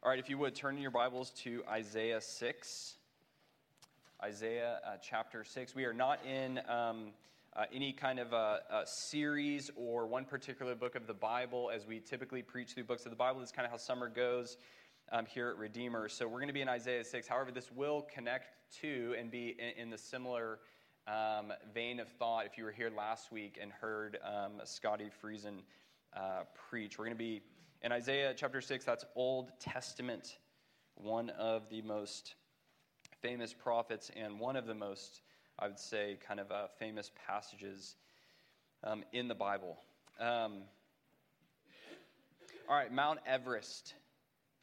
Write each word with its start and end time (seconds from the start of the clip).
All 0.00 0.10
right, 0.10 0.18
if 0.20 0.30
you 0.30 0.38
would 0.38 0.54
turn 0.54 0.76
in 0.76 0.80
your 0.80 0.92
Bibles 0.92 1.32
to 1.42 1.64
Isaiah 1.68 2.20
6. 2.20 2.94
Isaiah 4.22 4.78
uh, 4.86 4.90
chapter 5.02 5.42
6. 5.42 5.74
We 5.74 5.86
are 5.86 5.92
not 5.92 6.24
in 6.24 6.60
um, 6.68 7.08
uh, 7.56 7.64
any 7.74 7.92
kind 7.92 8.20
of 8.20 8.32
a, 8.32 8.60
a, 8.70 8.86
series 8.86 9.72
or 9.74 10.06
one 10.06 10.24
particular 10.24 10.76
book 10.76 10.94
of 10.94 11.08
the 11.08 11.14
Bible 11.14 11.68
as 11.74 11.84
we 11.84 11.98
typically 11.98 12.42
preach 12.42 12.74
through 12.74 12.84
books 12.84 13.06
of 13.06 13.10
the 13.10 13.16
Bible. 13.16 13.40
This 13.40 13.48
is 13.48 13.52
kind 13.52 13.66
of 13.66 13.72
how 13.72 13.76
summer 13.76 14.08
goes 14.08 14.56
um, 15.10 15.26
here 15.26 15.48
at 15.48 15.58
Redeemer. 15.58 16.08
So 16.08 16.28
we're 16.28 16.38
going 16.38 16.46
to 16.46 16.54
be 16.54 16.62
in 16.62 16.68
Isaiah 16.68 17.02
6. 17.02 17.26
However, 17.26 17.50
this 17.50 17.72
will 17.72 18.02
connect 18.02 18.50
to 18.82 19.16
and 19.18 19.32
be 19.32 19.56
in, 19.58 19.82
in 19.82 19.90
the 19.90 19.98
similar 19.98 20.60
um, 21.08 21.52
vein 21.74 21.98
of 21.98 22.06
thought 22.06 22.46
if 22.46 22.56
you 22.56 22.62
were 22.62 22.70
here 22.70 22.92
last 22.96 23.32
week 23.32 23.58
and 23.60 23.72
heard 23.72 24.16
um, 24.24 24.60
Scotty 24.62 25.10
Friesen 25.20 25.62
uh, 26.16 26.44
preach. 26.70 27.00
We're 27.00 27.06
going 27.06 27.16
to 27.16 27.18
be 27.18 27.42
in 27.82 27.92
Isaiah 27.92 28.34
chapter 28.36 28.60
6, 28.60 28.84
that's 28.84 29.04
Old 29.14 29.52
Testament, 29.60 30.38
one 30.96 31.30
of 31.30 31.68
the 31.70 31.82
most 31.82 32.34
famous 33.22 33.52
prophets 33.52 34.10
and 34.16 34.40
one 34.40 34.56
of 34.56 34.66
the 34.66 34.74
most, 34.74 35.22
I 35.58 35.68
would 35.68 35.78
say, 35.78 36.18
kind 36.26 36.40
of 36.40 36.50
uh, 36.50 36.66
famous 36.78 37.10
passages 37.26 37.96
um, 38.82 39.04
in 39.12 39.28
the 39.28 39.34
Bible. 39.34 39.78
Um, 40.18 40.62
all 42.68 42.76
right, 42.76 42.92
Mount 42.92 43.20
Everest. 43.26 43.94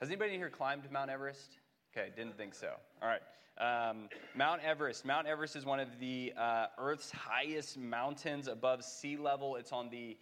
Has 0.01 0.09
anybody 0.09 0.35
here 0.35 0.49
climbed 0.49 0.91
Mount 0.91 1.09
Everest? 1.09 1.57
Okay, 1.97 2.09
didn't 2.17 2.37
think 2.37 2.53
so. 2.53 2.71
All 3.01 3.07
right. 3.07 3.21
Um, 3.57 4.09
Mount 4.35 4.61
Everest. 4.61 5.05
Mount 5.05 5.25
Everest 5.25 5.55
is 5.55 5.65
one 5.65 5.79
of 5.79 5.87
the 5.99 6.33
uh, 6.37 6.65
Earth's 6.77 7.11
highest 7.11 7.77
mountains 7.77 8.49
above 8.49 8.83
sea 8.83 9.15
level. 9.15 9.55
It's 9.55 9.71
on 9.71 9.89
the 9.89 10.17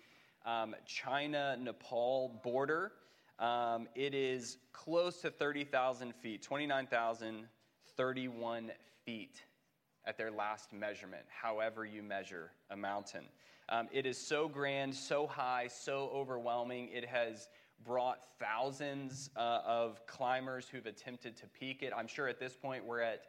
um, 0.46 0.76
China 0.86 1.58
Nepal 1.60 2.40
border. 2.44 2.92
Um, 3.40 3.88
it 3.96 4.14
is 4.14 4.58
close 4.72 5.22
to 5.22 5.32
30,000 5.32 6.14
feet, 6.16 6.44
29,031 6.44 8.72
feet 9.06 9.42
at 10.06 10.18
their 10.18 10.32
last 10.32 10.74
measurement, 10.74 11.24
however 11.30 11.86
you 11.86 12.04
measure 12.04 12.52
a 12.70 12.76
mountain. 12.76 13.24
Um, 13.70 13.88
it 13.92 14.06
is 14.06 14.18
so 14.18 14.50
grand, 14.50 14.94
so 14.94 15.26
high, 15.26 15.68
so 15.68 16.12
overwhelming. 16.14 16.90
It 16.92 17.06
has 17.06 17.48
brought 17.84 18.26
thousands 18.40 19.30
uh, 19.36 19.60
of 19.66 20.06
climbers 20.06 20.68
who've 20.68 20.86
attempted 20.86 21.36
to 21.38 21.48
peak 21.48 21.82
it. 21.82 21.92
I'm 21.96 22.08
sure 22.08 22.28
at 22.28 22.40
this 22.40 22.56
point 22.56 22.86
we're 22.86 23.02
at 23.02 23.24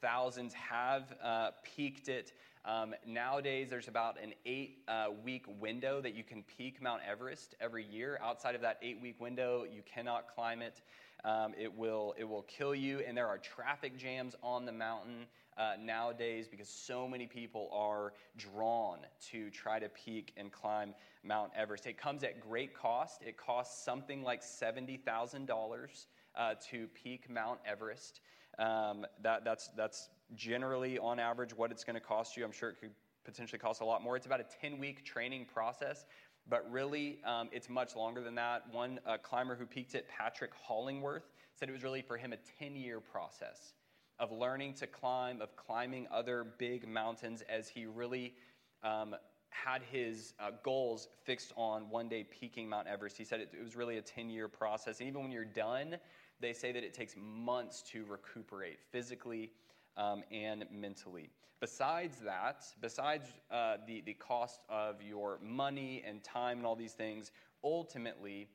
thousands 0.00 0.54
have 0.54 1.14
uh, 1.22 1.50
peaked 1.62 2.08
it. 2.08 2.32
Um, 2.64 2.94
nowadays, 3.06 3.68
there's 3.70 3.88
about 3.88 4.20
an 4.20 4.32
eight 4.44 4.78
uh, 4.88 5.06
week 5.24 5.44
window 5.60 6.00
that 6.00 6.14
you 6.14 6.24
can 6.24 6.42
peak 6.42 6.82
Mount 6.82 7.00
Everest 7.08 7.54
every 7.60 7.84
year. 7.84 8.18
Outside 8.22 8.54
of 8.54 8.60
that 8.62 8.78
eight 8.82 9.00
week 9.00 9.20
window, 9.20 9.64
you 9.64 9.82
cannot 9.82 10.26
climb 10.34 10.62
it. 10.62 10.82
Um, 11.24 11.54
it, 11.58 11.72
will, 11.72 12.14
it 12.18 12.24
will 12.24 12.42
kill 12.42 12.74
you, 12.74 13.00
and 13.00 13.16
there 13.16 13.26
are 13.26 13.38
traffic 13.38 13.96
jams 13.96 14.34
on 14.42 14.64
the 14.64 14.72
mountain 14.72 15.26
uh, 15.56 15.72
nowadays 15.82 16.46
because 16.48 16.68
so 16.68 17.08
many 17.08 17.26
people 17.26 17.70
are 17.72 18.12
drawn 18.36 18.98
to 19.30 19.50
try 19.50 19.78
to 19.78 19.88
peak 19.88 20.32
and 20.36 20.52
climb 20.52 20.94
Mount 21.24 21.50
Everest. 21.56 21.86
It 21.86 21.98
comes 21.98 22.22
at 22.22 22.40
great 22.40 22.74
cost. 22.74 23.22
It 23.22 23.36
costs 23.36 23.82
something 23.84 24.22
like 24.22 24.42
$70,000 24.42 26.06
uh, 26.36 26.54
to 26.70 26.86
peak 26.88 27.30
Mount 27.30 27.58
Everest. 27.66 28.20
Um, 28.58 29.06
that, 29.22 29.44
that's, 29.44 29.68
that's 29.76 30.08
generally, 30.34 30.98
on 30.98 31.18
average, 31.18 31.56
what 31.56 31.70
it's 31.70 31.84
going 31.84 31.94
to 31.94 32.00
cost 32.00 32.36
you. 32.36 32.44
I'm 32.44 32.52
sure 32.52 32.70
it 32.70 32.80
could 32.80 32.90
potentially 33.24 33.58
cost 33.58 33.80
a 33.80 33.84
lot 33.84 34.02
more. 34.02 34.16
It's 34.16 34.26
about 34.26 34.40
a 34.40 34.46
10 34.60 34.78
week 34.78 35.04
training 35.04 35.46
process, 35.52 36.06
but 36.48 36.70
really, 36.70 37.18
um, 37.24 37.48
it's 37.52 37.68
much 37.68 37.96
longer 37.96 38.22
than 38.22 38.34
that. 38.36 38.64
One 38.72 39.00
climber 39.22 39.56
who 39.56 39.66
peaked 39.66 39.94
it, 39.94 40.08
Patrick 40.08 40.52
Hollingworth, 40.68 41.22
said 41.54 41.68
it 41.68 41.72
was 41.72 41.82
really 41.82 42.02
for 42.02 42.16
him 42.16 42.32
a 42.32 42.38
10 42.58 42.76
year 42.76 43.00
process 43.00 43.74
of 44.18 44.32
learning 44.32 44.74
to 44.74 44.86
climb, 44.86 45.40
of 45.42 45.54
climbing 45.56 46.06
other 46.10 46.46
big 46.58 46.88
mountains 46.88 47.42
as 47.48 47.68
he 47.68 47.86
really 47.86 48.34
um, 48.82 49.14
had 49.50 49.82
his 49.90 50.34
uh, 50.38 50.50
goals 50.62 51.08
fixed 51.24 51.52
on 51.56 51.88
one 51.90 52.08
day 52.08 52.24
peaking 52.24 52.68
Mount 52.68 52.86
Everest. 52.86 53.16
He 53.16 53.24
said 53.24 53.40
it, 53.40 53.52
it 53.58 53.62
was 53.62 53.76
really 53.76 53.98
a 53.98 54.02
10 54.02 54.30
year 54.30 54.48
process. 54.48 55.00
And 55.00 55.08
even 55.08 55.22
when 55.22 55.32
you're 55.32 55.44
done, 55.44 55.96
they 56.40 56.52
say 56.52 56.72
that 56.72 56.84
it 56.84 56.94
takes 56.94 57.14
months 57.16 57.82
to 57.92 58.04
recuperate 58.04 58.78
physically 58.90 59.52
um, 59.96 60.22
and 60.30 60.64
mentally. 60.70 61.30
Besides 61.60 62.18
that, 62.18 62.64
besides 62.80 63.28
uh, 63.50 63.78
the, 63.86 64.02
the 64.02 64.12
cost 64.14 64.60
of 64.68 65.00
your 65.00 65.38
money 65.42 66.04
and 66.06 66.22
time 66.22 66.58
and 66.58 66.66
all 66.66 66.76
these 66.76 66.92
things, 66.92 67.32
ultimately, 67.64 68.48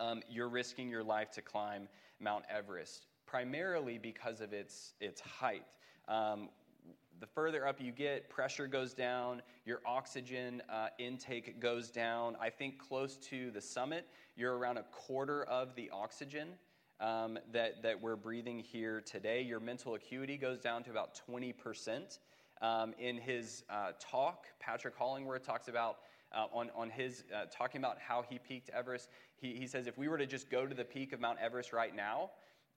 um, 0.00 0.22
you're 0.28 0.48
risking 0.48 0.90
your 0.90 1.04
life 1.04 1.30
to 1.32 1.42
climb 1.42 1.88
Mount 2.18 2.44
Everest, 2.50 3.06
primarily 3.26 3.98
because 3.98 4.40
of 4.40 4.52
its, 4.52 4.94
its 5.00 5.20
height. 5.20 5.64
Um, 6.08 6.48
the 7.20 7.26
further 7.26 7.66
up 7.66 7.80
you 7.80 7.92
get, 7.92 8.28
pressure 8.28 8.66
goes 8.66 8.94
down, 8.94 9.42
your 9.64 9.80
oxygen 9.86 10.62
uh, 10.68 10.88
intake 10.98 11.60
goes 11.60 11.90
down. 11.90 12.36
I 12.40 12.50
think 12.50 12.78
close 12.78 13.16
to 13.28 13.50
the 13.52 13.60
summit, 13.60 14.06
you're 14.36 14.56
around 14.56 14.78
a 14.78 14.84
quarter 14.84 15.44
of 15.44 15.74
the 15.76 15.90
oxygen 15.90 16.48
um, 17.00 17.38
that, 17.52 17.82
that 17.82 18.00
we're 18.00 18.16
breathing 18.16 18.58
here 18.58 19.00
today. 19.00 19.42
Your 19.42 19.60
mental 19.60 19.94
acuity 19.94 20.36
goes 20.36 20.58
down 20.58 20.82
to 20.84 20.90
about 20.90 21.20
20%. 21.30 22.18
Um, 22.60 22.92
in 22.98 23.18
his 23.18 23.62
uh, 23.70 23.92
talk, 24.00 24.46
Patrick 24.58 24.98
Hollingworth 24.98 25.44
talks 25.44 25.68
about 25.68 25.98
uh, 26.32 26.46
on, 26.52 26.70
on 26.74 26.90
his 26.90 27.24
uh, 27.34 27.44
talking 27.50 27.80
about 27.80 27.98
how 28.00 28.24
he 28.28 28.38
peaked 28.38 28.68
Everest. 28.70 29.08
He, 29.36 29.54
he 29.54 29.66
says, 29.66 29.86
if 29.86 29.96
we 29.96 30.08
were 30.08 30.18
to 30.18 30.26
just 30.26 30.50
go 30.50 30.66
to 30.66 30.74
the 30.74 30.84
peak 30.84 31.12
of 31.12 31.20
Mount 31.20 31.38
Everest 31.40 31.72
right 31.72 31.94
now, 31.94 32.30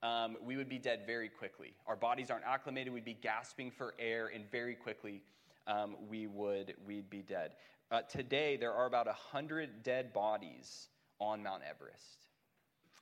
um, 0.03 0.37
we 0.43 0.55
would 0.55 0.69
be 0.69 0.77
dead 0.77 1.01
very 1.05 1.29
quickly. 1.29 1.73
Our 1.87 1.95
bodies 1.95 2.31
aren't 2.31 2.45
acclimated. 2.45 2.93
We'd 2.93 3.05
be 3.05 3.17
gasping 3.21 3.71
for 3.71 3.93
air, 3.99 4.31
and 4.33 4.49
very 4.51 4.75
quickly 4.75 5.21
um, 5.67 5.95
we 6.09 6.27
would 6.27 6.75
we'd 6.87 7.09
be 7.09 7.21
dead. 7.21 7.51
Uh, 7.91 8.01
today, 8.01 8.57
there 8.57 8.73
are 8.73 8.85
about 8.85 9.07
hundred 9.07 9.83
dead 9.83 10.13
bodies 10.13 10.87
on 11.19 11.43
Mount 11.43 11.61
Everest 11.69 12.30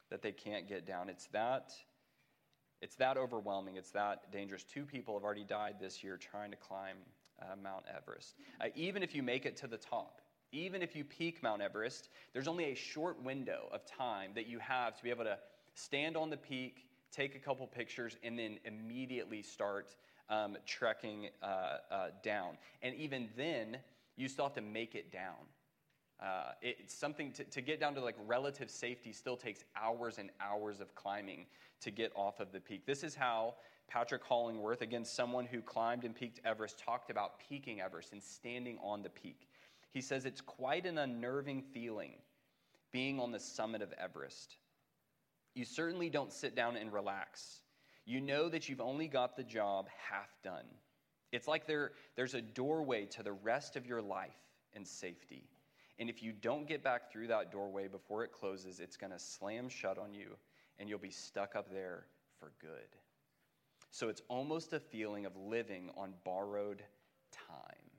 that 0.09 0.21
they 0.21 0.31
can't 0.31 0.67
get 0.67 0.85
down. 0.85 1.09
It's 1.09 1.27
that, 1.27 1.73
it's 2.81 2.95
that 2.95 3.17
overwhelming. 3.17 3.75
It's 3.75 3.91
that 3.91 4.31
dangerous. 4.31 4.63
Two 4.63 4.85
people 4.85 5.13
have 5.15 5.23
already 5.23 5.43
died 5.43 5.75
this 5.79 6.03
year 6.03 6.17
trying 6.17 6.51
to 6.51 6.57
climb 6.57 6.97
uh, 7.41 7.55
Mount 7.61 7.85
Everest. 7.95 8.35
Uh, 8.59 8.65
even 8.75 9.03
if 9.03 9.15
you 9.15 9.23
make 9.23 9.45
it 9.45 9.55
to 9.57 9.67
the 9.67 9.77
top, 9.77 10.21
even 10.51 10.81
if 10.81 10.95
you 10.95 11.03
peak 11.03 11.43
Mount 11.43 11.61
Everest, 11.61 12.09
there's 12.33 12.47
only 12.47 12.65
a 12.65 12.75
short 12.75 13.21
window 13.23 13.69
of 13.71 13.85
time 13.85 14.31
that 14.35 14.47
you 14.47 14.59
have 14.59 14.95
to 14.97 15.03
be 15.03 15.09
able 15.09 15.25
to 15.25 15.37
stand 15.75 16.17
on 16.17 16.29
the 16.29 16.37
peak, 16.37 16.87
take 17.11 17.35
a 17.35 17.39
couple 17.39 17.67
pictures, 17.67 18.17
and 18.23 18.37
then 18.37 18.57
immediately 18.65 19.41
start 19.41 19.95
um, 20.29 20.57
trekking 20.65 21.29
uh, 21.41 21.77
uh 21.91 22.09
down. 22.23 22.57
And 22.81 22.95
even 22.95 23.29
then, 23.37 23.77
you 24.15 24.27
still 24.27 24.45
have 24.45 24.53
to 24.55 24.61
make 24.61 24.95
it 24.95 25.11
down. 25.11 25.35
Uh, 26.21 26.51
it's 26.61 26.93
something 26.93 27.31
to, 27.31 27.43
to 27.45 27.61
get 27.61 27.79
down 27.79 27.95
to 27.95 28.01
like 28.01 28.15
relative 28.27 28.69
safety 28.69 29.13
still 29.13 29.37
takes 29.37 29.63
hours 29.81 30.17
and 30.17 30.29
hours 30.41 30.81
of 30.81 30.93
climbing 30.93 31.45
to 31.81 31.91
get 31.91 32.11
off 32.13 32.41
of 32.41 32.51
the 32.51 32.59
peak. 32.59 32.85
This 32.85 33.03
is 33.03 33.15
how 33.15 33.55
Patrick 33.87 34.23
Hollingworth, 34.23 34.81
again, 34.81 35.05
someone 35.05 35.45
who 35.45 35.61
climbed 35.61 36.03
and 36.03 36.13
peaked 36.13 36.41
Everest, 36.43 36.77
talked 36.77 37.09
about 37.09 37.39
peaking 37.39 37.79
Everest 37.79 38.11
and 38.11 38.21
standing 38.21 38.77
on 38.83 39.01
the 39.01 39.09
peak. 39.09 39.47
He 39.91 40.01
says 40.01 40.25
it's 40.25 40.41
quite 40.41 40.85
an 40.85 40.97
unnerving 40.97 41.61
feeling 41.61 42.13
being 42.91 43.19
on 43.19 43.31
the 43.31 43.39
summit 43.39 43.81
of 43.81 43.93
Everest. 43.93 44.57
You 45.55 45.65
certainly 45.65 46.09
don't 46.09 46.33
sit 46.33 46.55
down 46.55 46.75
and 46.75 46.91
relax. 46.91 47.61
You 48.05 48.19
know 48.19 48.49
that 48.49 48.67
you've 48.67 48.81
only 48.81 49.07
got 49.07 49.37
the 49.37 49.43
job 49.43 49.87
half 50.09 50.35
done. 50.43 50.65
It's 51.31 51.47
like 51.47 51.65
there, 51.65 51.91
there's 52.15 52.33
a 52.33 52.41
doorway 52.41 53.05
to 53.07 53.23
the 53.23 53.31
rest 53.31 53.75
of 53.75 53.85
your 53.85 54.01
life 54.01 54.37
and 54.73 54.87
safety. 54.87 55.47
And 55.99 56.09
if 56.09 56.23
you 56.23 56.31
don't 56.31 56.67
get 56.67 56.83
back 56.83 57.11
through 57.11 57.27
that 57.27 57.51
doorway 57.51 57.87
before 57.87 58.23
it 58.23 58.31
closes, 58.31 58.79
it's 58.79 58.95
going 58.95 59.11
to 59.11 59.19
slam 59.19 59.67
shut 59.67 59.97
on 59.97 60.13
you 60.13 60.37
and 60.79 60.87
you'll 60.87 60.97
be 60.97 61.11
stuck 61.11 61.55
up 61.55 61.69
there 61.71 62.05
for 62.39 62.53
good. 62.61 62.95
So 63.91 64.07
it's 64.07 64.21
almost 64.29 64.71
a 64.73 64.79
feeling 64.79 65.25
of 65.25 65.35
living 65.35 65.89
on 65.97 66.13
borrowed 66.23 66.83
time. 67.31 67.89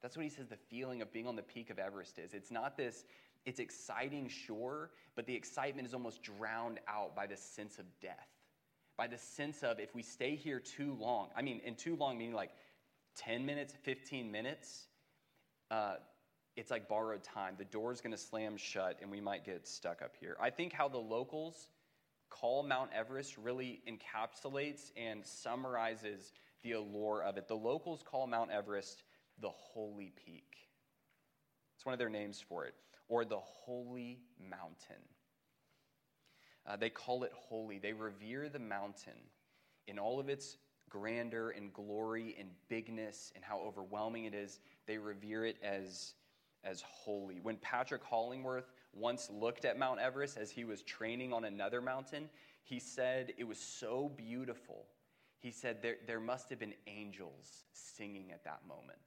That's 0.00 0.16
what 0.16 0.24
he 0.24 0.30
says 0.30 0.48
the 0.48 0.56
feeling 0.56 1.02
of 1.02 1.12
being 1.12 1.26
on 1.26 1.36
the 1.36 1.42
peak 1.42 1.68
of 1.68 1.78
Everest 1.78 2.18
is. 2.18 2.32
It's 2.32 2.50
not 2.50 2.76
this, 2.76 3.04
it's 3.44 3.60
exciting, 3.60 4.28
sure, 4.28 4.90
but 5.14 5.26
the 5.26 5.34
excitement 5.34 5.86
is 5.86 5.92
almost 5.92 6.22
drowned 6.22 6.80
out 6.88 7.14
by 7.14 7.26
the 7.26 7.36
sense 7.36 7.78
of 7.78 7.84
death, 8.00 8.28
by 8.96 9.06
the 9.06 9.18
sense 9.18 9.62
of 9.62 9.78
if 9.78 9.94
we 9.94 10.02
stay 10.02 10.36
here 10.36 10.58
too 10.58 10.96
long, 10.98 11.28
I 11.36 11.42
mean, 11.42 11.60
in 11.64 11.74
too 11.74 11.96
long, 11.96 12.16
meaning 12.16 12.34
like 12.34 12.52
10 13.16 13.44
minutes, 13.44 13.74
15 13.82 14.30
minutes, 14.30 14.86
uh, 15.70 15.96
it's 16.56 16.70
like 16.70 16.88
borrowed 16.88 17.22
time. 17.22 17.54
The 17.58 17.64
door's 17.64 18.00
going 18.00 18.12
to 18.12 18.18
slam 18.18 18.56
shut 18.56 18.98
and 19.00 19.10
we 19.10 19.20
might 19.20 19.44
get 19.44 19.66
stuck 19.66 20.02
up 20.02 20.14
here. 20.18 20.36
I 20.40 20.50
think 20.50 20.72
how 20.72 20.88
the 20.88 20.98
locals 20.98 21.68
call 22.28 22.62
Mount 22.62 22.90
Everest 22.94 23.36
really 23.36 23.82
encapsulates 23.88 24.92
and 24.96 25.24
summarizes 25.24 26.32
the 26.62 26.72
allure 26.72 27.22
of 27.22 27.36
it. 27.36 27.48
The 27.48 27.56
locals 27.56 28.02
call 28.02 28.26
Mount 28.26 28.50
Everest 28.50 29.02
the 29.40 29.48
Holy 29.48 30.12
Peak. 30.24 30.68
It's 31.76 31.86
one 31.86 31.92
of 31.92 31.98
their 31.98 32.10
names 32.10 32.44
for 32.46 32.66
it, 32.66 32.74
or 33.08 33.24
the 33.24 33.38
Holy 33.38 34.20
Mountain. 34.38 35.02
Uh, 36.66 36.76
they 36.76 36.90
call 36.90 37.24
it 37.24 37.32
holy. 37.34 37.78
They 37.78 37.94
revere 37.94 38.48
the 38.48 38.58
mountain 38.58 39.14
in 39.86 39.98
all 39.98 40.20
of 40.20 40.28
its 40.28 40.58
grandeur 40.90 41.50
and 41.56 41.72
glory 41.72 42.36
and 42.38 42.50
bigness 42.68 43.32
and 43.34 43.42
how 43.42 43.60
overwhelming 43.60 44.24
it 44.24 44.34
is. 44.34 44.60
They 44.86 44.98
revere 44.98 45.46
it 45.46 45.56
as, 45.62 46.14
as 46.64 46.82
holy. 46.82 47.40
When 47.40 47.56
Patrick 47.56 48.02
Hollingworth 48.04 48.70
once 48.92 49.30
looked 49.30 49.64
at 49.64 49.78
Mount 49.78 50.00
Everest 50.00 50.36
as 50.36 50.50
he 50.50 50.64
was 50.64 50.82
training 50.82 51.32
on 51.32 51.44
another 51.44 51.80
mountain, 51.80 52.28
he 52.62 52.78
said 52.78 53.32
it 53.38 53.44
was 53.44 53.58
so 53.58 54.12
beautiful. 54.16 54.86
He 55.38 55.50
said 55.50 55.82
there, 55.82 55.96
there 56.06 56.20
must 56.20 56.50
have 56.50 56.58
been 56.58 56.74
angels 56.86 57.64
singing 57.72 58.30
at 58.32 58.44
that 58.44 58.60
moment. 58.68 58.98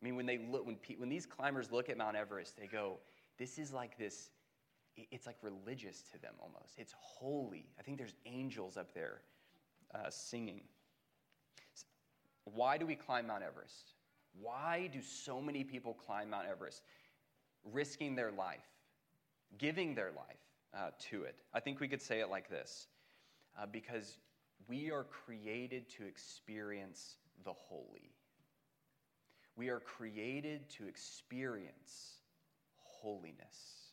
I 0.00 0.04
mean, 0.04 0.16
when, 0.16 0.26
they 0.26 0.38
look, 0.38 0.66
when, 0.66 0.76
when 0.98 1.08
these 1.08 1.24
climbers 1.24 1.70
look 1.70 1.88
at 1.88 1.96
Mount 1.96 2.16
Everest, 2.16 2.58
they 2.58 2.66
go, 2.66 2.98
this 3.38 3.58
is 3.58 3.72
like 3.72 3.96
this, 3.96 4.30
it's 4.96 5.26
like 5.26 5.36
religious 5.40 6.02
to 6.12 6.20
them 6.20 6.34
almost. 6.40 6.74
It's 6.76 6.94
holy. 6.98 7.66
I 7.78 7.82
think 7.82 7.96
there's 7.96 8.14
angels 8.26 8.76
up 8.76 8.92
there 8.92 9.22
uh, 9.94 10.10
singing. 10.10 10.62
Why 12.44 12.76
do 12.76 12.86
we 12.86 12.96
climb 12.96 13.28
Mount 13.28 13.42
Everest? 13.42 13.92
Why 14.40 14.90
do 14.92 15.00
so 15.00 15.40
many 15.40 15.64
people 15.64 15.94
climb 15.94 16.30
Mount 16.30 16.46
Everest? 16.48 16.82
Risking 17.72 18.14
their 18.14 18.32
life, 18.32 18.66
giving 19.58 19.94
their 19.94 20.10
life 20.10 20.36
uh, 20.76 20.90
to 21.10 21.22
it. 21.22 21.36
I 21.52 21.60
think 21.60 21.80
we 21.80 21.88
could 21.88 22.02
say 22.02 22.20
it 22.20 22.28
like 22.28 22.50
this 22.50 22.88
uh, 23.58 23.66
because 23.66 24.18
we 24.68 24.90
are 24.90 25.04
created 25.04 25.88
to 25.90 26.06
experience 26.06 27.16
the 27.44 27.52
holy. 27.52 28.10
We 29.56 29.68
are 29.68 29.80
created 29.80 30.68
to 30.70 30.86
experience 30.86 32.14
holiness. 32.76 33.84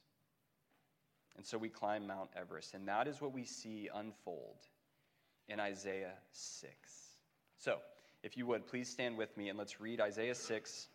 And 1.37 1.45
so 1.45 1.57
we 1.57 1.69
climb 1.69 2.07
Mount 2.07 2.29
Everest, 2.35 2.73
and 2.73 2.87
that 2.87 3.07
is 3.07 3.21
what 3.21 3.31
we 3.33 3.45
see 3.45 3.89
unfold 3.93 4.57
in 5.47 5.59
Isaiah 5.59 6.13
6. 6.31 6.71
So, 7.57 7.77
if 8.23 8.37
you 8.37 8.45
would, 8.45 8.67
please 8.67 8.89
stand 8.89 9.17
with 9.17 9.35
me 9.35 9.49
and 9.49 9.57
let's 9.57 9.81
read 9.81 9.99
Isaiah 9.99 10.35
6, 10.35 10.87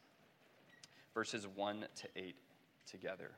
verses 1.13 1.47
1 1.47 1.87
to 1.97 2.09
8 2.17 2.37
together. 2.91 3.33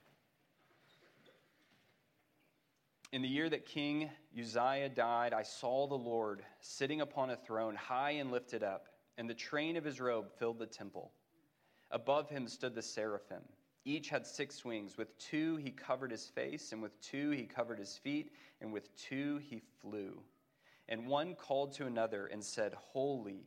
In 3.10 3.22
the 3.22 3.28
year 3.28 3.48
that 3.48 3.64
King 3.64 4.10
Uzziah 4.38 4.90
died, 4.90 5.32
I 5.32 5.42
saw 5.42 5.86
the 5.86 5.94
Lord 5.94 6.42
sitting 6.60 7.00
upon 7.00 7.30
a 7.30 7.36
throne, 7.36 7.74
high 7.74 8.12
and 8.12 8.30
lifted 8.30 8.62
up, 8.62 8.88
and 9.16 9.28
the 9.28 9.34
train 9.34 9.76
of 9.76 9.84
his 9.84 9.98
robe 10.00 10.30
filled 10.38 10.58
the 10.58 10.66
temple. 10.66 11.10
Above 11.90 12.28
him 12.28 12.46
stood 12.46 12.74
the 12.74 12.82
seraphim. 12.82 13.42
Each 13.86 14.10
had 14.10 14.26
six 14.26 14.62
wings. 14.62 14.98
With 14.98 15.16
two 15.18 15.56
he 15.56 15.70
covered 15.70 16.10
his 16.10 16.26
face, 16.26 16.72
and 16.72 16.82
with 16.82 17.00
two 17.00 17.30
he 17.30 17.44
covered 17.44 17.78
his 17.78 17.96
feet, 17.96 18.30
and 18.60 18.70
with 18.70 18.94
two 18.96 19.38
he 19.38 19.62
flew. 19.80 20.20
And 20.90 21.06
one 21.06 21.34
called 21.34 21.72
to 21.74 21.86
another 21.86 22.26
and 22.26 22.44
said, 22.44 22.74
Holy, 22.74 23.46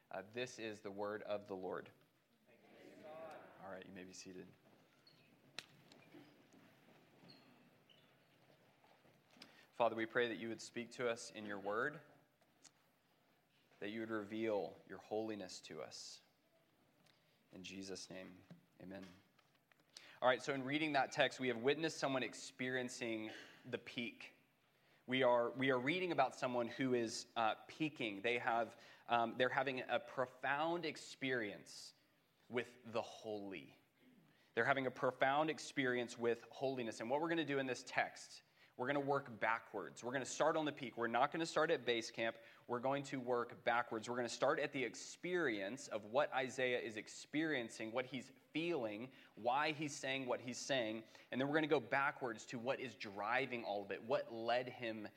Uh, 0.13 0.19
this 0.35 0.59
is 0.59 0.81
the 0.81 0.91
word 0.91 1.23
of 1.29 1.47
the 1.47 1.53
Lord. 1.53 1.87
All 3.63 3.73
right, 3.73 3.83
you 3.87 3.95
may 3.95 4.03
be 4.03 4.11
seated. 4.11 4.45
Father, 9.77 9.95
we 9.95 10.05
pray 10.05 10.27
that 10.27 10.37
you 10.37 10.49
would 10.49 10.61
speak 10.61 10.91
to 10.97 11.07
us 11.07 11.31
in 11.33 11.45
your 11.45 11.59
word, 11.59 11.97
that 13.79 13.89
you 13.91 14.01
would 14.01 14.11
reveal 14.11 14.73
your 14.89 14.99
holiness 14.99 15.61
to 15.67 15.81
us. 15.81 16.19
In 17.55 17.63
Jesus' 17.63 18.09
name, 18.09 18.27
amen. 18.83 19.05
All 20.21 20.27
right, 20.27 20.43
so 20.43 20.53
in 20.53 20.63
reading 20.63 20.91
that 20.93 21.13
text, 21.13 21.39
we 21.39 21.47
have 21.47 21.57
witnessed 21.57 21.99
someone 21.99 22.21
experiencing 22.21 23.29
the 23.69 23.77
peak. 23.77 24.33
We 25.07 25.23
are, 25.23 25.51
we 25.57 25.71
are 25.71 25.79
reading 25.79 26.11
about 26.11 26.35
someone 26.37 26.67
who 26.77 26.93
is 26.93 27.25
uh, 27.35 27.53
peaking. 27.67 28.19
They 28.23 28.37
have, 28.37 28.75
um, 29.11 29.33
they're 29.37 29.49
having 29.49 29.83
a 29.91 29.99
profound 29.99 30.85
experience 30.85 31.93
with 32.49 32.67
the 32.91 33.01
holy. 33.01 33.75
They're 34.55 34.65
having 34.65 34.87
a 34.87 34.91
profound 34.91 35.49
experience 35.49 36.17
with 36.17 36.39
holiness. 36.49 36.99
And 36.99 37.09
what 37.09 37.21
we're 37.21 37.27
going 37.27 37.37
to 37.37 37.45
do 37.45 37.59
in 37.59 37.67
this 37.67 37.83
text 37.87 38.41
we're 38.81 38.87
going 38.87 38.95
to 38.95 39.07
work 39.07 39.39
backwards. 39.39 40.03
We're 40.03 40.11
going 40.11 40.23
to 40.23 40.29
start 40.29 40.57
on 40.57 40.65
the 40.65 40.71
peak. 40.71 40.93
We're 40.97 41.05
not 41.05 41.31
going 41.31 41.41
to 41.41 41.45
start 41.45 41.69
at 41.69 41.85
base 41.85 42.09
camp. 42.09 42.35
We're 42.67 42.79
going 42.79 43.03
to 43.03 43.19
work 43.19 43.63
backwards. 43.63 44.09
We're 44.09 44.15
going 44.15 44.27
to 44.27 44.33
start 44.33 44.59
at 44.59 44.73
the 44.73 44.83
experience 44.83 45.87
of 45.89 46.01
what 46.09 46.33
Isaiah 46.33 46.79
is 46.79 46.97
experiencing, 46.97 47.91
what 47.91 48.07
he's 48.07 48.31
feeling, 48.53 49.09
why 49.35 49.75
he's 49.77 49.93
saying 49.93 50.25
what 50.25 50.39
he's 50.43 50.57
saying. 50.57 51.03
And 51.31 51.39
then 51.39 51.47
we're 51.47 51.53
going 51.53 51.63
to 51.63 51.69
go 51.69 51.79
backwards 51.79 52.43
to 52.45 52.57
what 52.57 52.79
is 52.79 52.95
driving 52.95 53.63
all 53.63 53.83
of 53.83 53.91
it, 53.91 54.01
what 54.07 54.33
led 54.33 54.69
him 54.69 55.07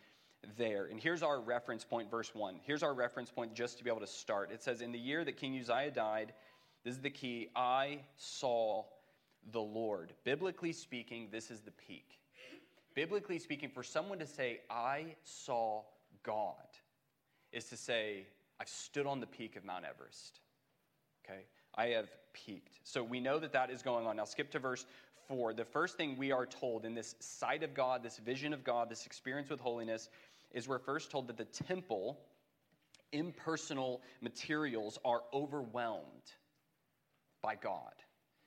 there. 0.57 0.87
And 0.87 1.01
here's 1.01 1.23
our 1.23 1.41
reference 1.41 1.85
point, 1.85 2.11
verse 2.11 2.35
1. 2.35 2.61
Here's 2.63 2.83
our 2.83 2.95
reference 2.95 3.31
point 3.31 3.55
just 3.55 3.79
to 3.79 3.85
be 3.85 3.91
able 3.91 4.01
to 4.01 4.07
start. 4.07 4.51
It 4.51 4.63
says, 4.63 4.81
In 4.81 4.93
the 4.93 4.99
year 4.99 5.25
that 5.25 5.37
King 5.37 5.59
Uzziah 5.59 5.91
died, 5.91 6.33
this 6.85 6.95
is 6.95 7.01
the 7.01 7.11
key, 7.11 7.49
I 7.57 8.01
saw 8.17 8.85
the 9.53 9.61
Lord. 9.61 10.13
Biblically 10.25 10.73
speaking, 10.73 11.29
this 11.31 11.51
is 11.51 11.61
the 11.61 11.71
peak 11.71 12.19
biblically 12.95 13.39
speaking, 13.39 13.69
for 13.69 13.83
someone 13.83 14.19
to 14.19 14.27
say, 14.27 14.61
I 14.71 15.17
saw 15.25 15.83
God, 16.23 16.55
is 17.53 17.65
to 17.67 17.77
say, 17.77 18.27
I've 18.61 18.69
stood 18.69 19.07
on 19.07 19.21
the 19.21 19.27
peak 19.27 19.57
of 19.57 19.65
Mount 19.65 19.85
Everest. 19.85 20.41
Okay? 21.25 21.43
I 21.75 21.87
have 21.89 22.09
peaked. 22.33 22.79
So 22.85 23.03
we 23.03 23.21
know 23.21 23.39
that 23.39 23.53
that 23.53 23.71
is 23.71 23.83
going 23.83 24.07
on. 24.07 24.17
Now, 24.17 24.25
skip 24.25 24.51
to 24.53 24.59
verse 24.59 24.87
4. 25.29 25.55
The 25.55 25.65
first 25.65 25.97
thing 25.97 26.17
we 26.17 26.33
are 26.33 26.47
told 26.47 26.85
in 26.85 26.95
this 26.95 27.17
sight 27.21 27.63
of 27.63 27.75
God, 27.75 28.03
this 28.03 28.19
vision 28.19 28.53
of 28.53 28.63
God, 28.63 28.89
this 28.89 29.07
experience 29.07 29.51
with 29.51 29.61
holiness, 29.61 30.09
is 30.55 30.69
we're 30.69 30.79
first 30.79 31.11
told 31.11 31.29
that 31.29 31.37
the 31.37 31.45
temple, 31.45 32.19
impersonal 33.13 34.01
materials, 34.23 34.99
are 35.05 35.23
overwhelmed 35.35 36.33
by 37.43 37.57
God. 37.57 37.93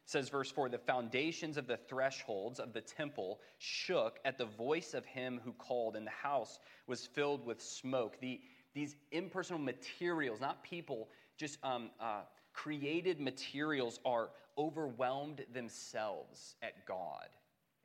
Says 0.06 0.30
verse 0.30 0.50
4 0.50 0.70
the 0.70 0.78
foundations 0.78 1.58
of 1.58 1.68
the 1.68 1.76
thresholds 1.76 2.60
of 2.60 2.72
the 2.72 2.80
temple 2.80 3.42
shook 3.58 4.20
at 4.24 4.38
the 4.38 4.46
voice 4.46 4.94
of 4.94 5.06
him 5.06 5.42
who 5.44 5.52
called 5.52 5.98
and 5.98 6.08
the 6.08 6.12
house 6.12 6.60
was 6.88 7.06
filled 7.06 7.46
with 7.46 7.62
smoke. 7.62 8.18
The, 8.22 8.40
these 8.74 8.96
impersonal 9.12 9.62
materials 9.62 10.40
not 10.40 10.64
people 10.64 11.10
just 11.36 11.60
um, 11.62 11.90
uh, 12.00 12.22
created 12.54 13.20
materials 13.20 14.00
are 14.06 14.30
overwhelmed 14.58 15.46
themselves 15.54 16.56
at 16.64 16.86
god 16.88 17.28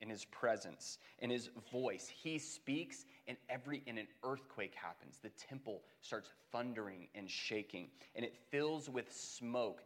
in 0.01 0.09
his 0.09 0.25
presence 0.27 0.99
in 1.19 1.31
his 1.31 1.51
voice. 1.73 2.09
He 2.09 2.39
speaks 2.39 3.05
and 3.29 3.37
every 3.49 3.83
and 3.87 3.99
an 3.99 4.07
earthquake 4.25 4.75
happens 4.75 5.19
the 5.23 5.31
temple 5.31 5.83
starts 6.01 6.31
thundering 6.51 7.07
and 7.15 7.31
shaking 7.31 7.89
and 8.17 8.25
it 8.25 8.35
fills 8.51 8.89
with 8.89 9.13
smoke 9.13 9.83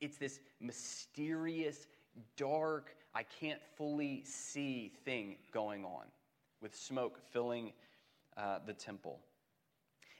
it's 0.00 0.16
this 0.16 0.40
mysterious, 0.60 1.86
dark, 2.36 2.94
I 3.14 3.22
can't 3.22 3.60
fully 3.76 4.22
see 4.24 4.92
thing 5.04 5.36
going 5.52 5.84
on 5.84 6.04
with 6.60 6.74
smoke 6.74 7.18
filling 7.32 7.72
uh, 8.36 8.58
the 8.66 8.72
temple. 8.72 9.20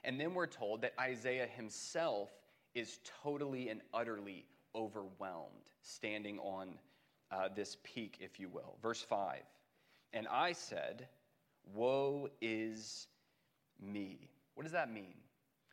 And 0.03 0.19
then 0.19 0.33
we're 0.33 0.47
told 0.47 0.81
that 0.81 0.93
Isaiah 0.99 1.47
himself 1.47 2.29
is 2.73 2.99
totally 3.23 3.69
and 3.69 3.81
utterly 3.93 4.45
overwhelmed, 4.75 5.69
standing 5.81 6.39
on 6.39 6.77
uh, 7.31 7.49
this 7.55 7.77
peak, 7.83 8.17
if 8.21 8.39
you 8.39 8.49
will. 8.49 8.77
Verse 8.81 9.01
5 9.01 9.41
And 10.13 10.27
I 10.27 10.53
said, 10.53 11.07
Woe 11.73 12.29
is 12.41 13.07
me. 13.81 14.29
What 14.55 14.63
does 14.63 14.71
that 14.73 14.91
mean? 14.91 15.13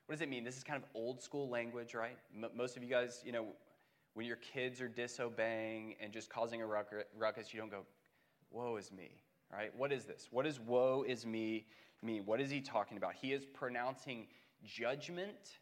What 0.07 0.15
does 0.15 0.23
it 0.23 0.29
mean? 0.29 0.45
This 0.45 0.57
is 0.57 0.63
kind 0.65 0.81
of 0.81 0.89
old 0.95 1.21
school 1.21 1.49
language, 1.49 1.95
right? 1.95 2.17
M- 2.35 2.51
most 2.55 2.77
of 2.77 2.83
you 2.83 2.89
guys, 2.89 3.23
you 3.25 3.33
know, 3.33 3.47
when 4.15 4.27
your 4.27 4.37
kids 4.37 4.81
are 4.81 4.89
disobeying 4.89 5.97
and 6.01 6.13
just 6.13 6.31
causing 6.31 6.63
a 6.63 6.67
ruckus, 6.67 7.53
you 7.53 7.61
don't 7.61 7.71
go, 7.71 7.85
woe 8.51 8.77
is 8.77 8.93
me, 8.93 9.11
right? 9.53 9.77
What 9.77 9.93
is 9.93 10.05
this? 10.05 10.29
What 10.31 10.45
does 10.45 10.61
woe 10.61 11.05
is 11.07 11.27
me 11.27 11.67
mean? 12.03 12.25
What 12.25 12.41
is 12.41 12.51
he 12.51 12.61
talking 12.61 12.97
about? 12.97 13.15
He 13.15 13.33
is 13.33 13.45
pronouncing 13.45 14.29
judgment 14.65 15.59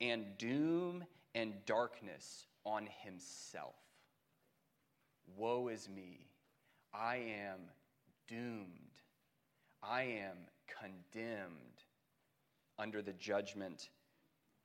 and 0.00 0.24
doom 0.38 1.04
and 1.34 1.54
darkness 1.64 2.46
on 2.64 2.88
himself. 3.04 3.76
Woe 5.36 5.68
is 5.68 5.88
me. 5.88 6.26
I 6.92 7.16
am 7.16 7.60
doomed. 8.28 8.81
I 9.82 10.02
am 10.02 10.36
condemned 10.80 11.82
under 12.78 13.02
the 13.02 13.12
judgment 13.12 13.90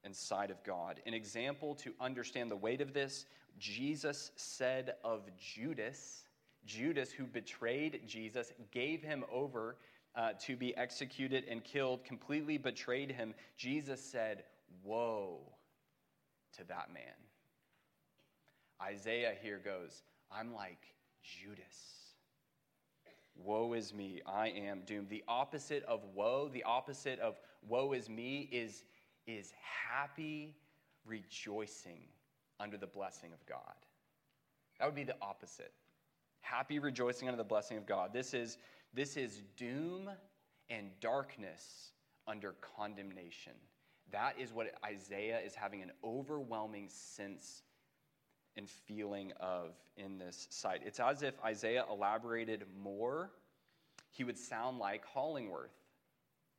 and 0.03 0.15
sight 0.15 0.51
of 0.51 0.63
God. 0.63 1.01
An 1.05 1.13
example 1.13 1.75
to 1.75 1.93
understand 1.99 2.51
the 2.51 2.55
weight 2.55 2.81
of 2.81 2.93
this 2.93 3.25
Jesus 3.59 4.31
said 4.35 4.95
of 5.03 5.23
Judas, 5.37 6.25
Judas, 6.65 7.11
who 7.11 7.25
betrayed 7.25 8.01
Jesus, 8.05 8.53
gave 8.71 9.01
him 9.01 9.23
over 9.31 9.77
uh, 10.15 10.33
to 10.41 10.55
be 10.55 10.75
executed 10.77 11.43
and 11.49 11.63
killed, 11.63 12.03
completely 12.03 12.57
betrayed 12.57 13.11
him. 13.11 13.33
Jesus 13.57 14.03
said, 14.03 14.43
Woe 14.83 15.39
to 16.57 16.63
that 16.65 16.93
man. 16.93 17.03
Isaiah 18.81 19.33
here 19.41 19.59
goes, 19.63 20.03
I'm 20.31 20.53
like 20.53 20.93
Judas. 21.23 22.06
Woe 23.43 23.73
is 23.73 23.93
me, 23.93 24.21
I 24.25 24.49
am 24.49 24.81
doomed. 24.85 25.09
The 25.09 25.23
opposite 25.27 25.83
of 25.83 26.01
woe, 26.13 26.49
the 26.51 26.63
opposite 26.63 27.19
of 27.19 27.39
woe 27.67 27.93
is 27.93 28.09
me, 28.09 28.49
is, 28.51 28.83
is 29.25 29.53
happy 29.61 30.55
rejoicing 31.05 32.01
under 32.59 32.77
the 32.77 32.87
blessing 32.87 33.31
of 33.33 33.45
God. 33.45 33.75
That 34.79 34.85
would 34.85 34.95
be 34.95 35.03
the 35.03 35.15
opposite. 35.21 35.71
Happy 36.41 36.79
rejoicing 36.79 37.27
under 37.27 37.37
the 37.37 37.43
blessing 37.47 37.77
of 37.77 37.85
God. 37.85 38.11
This 38.13 38.33
is, 38.33 38.57
this 38.93 39.17
is 39.17 39.41
doom 39.55 40.09
and 40.69 40.89
darkness 40.99 41.91
under 42.27 42.55
condemnation. 42.75 43.53
That 44.11 44.35
is 44.39 44.53
what 44.53 44.73
Isaiah 44.85 45.39
is 45.39 45.55
having 45.55 45.81
an 45.81 45.91
overwhelming 46.03 46.87
sense 46.89 47.63
and 48.57 48.69
feeling 48.69 49.31
of 49.39 49.75
in 49.97 50.17
this 50.17 50.47
sight. 50.49 50.81
It's 50.85 50.99
as 50.99 51.21
if 51.21 51.33
Isaiah 51.43 51.85
elaborated 51.89 52.65
more, 52.81 53.31
he 54.11 54.23
would 54.23 54.37
sound 54.37 54.79
like 54.79 55.03
Hollingworth. 55.05 55.69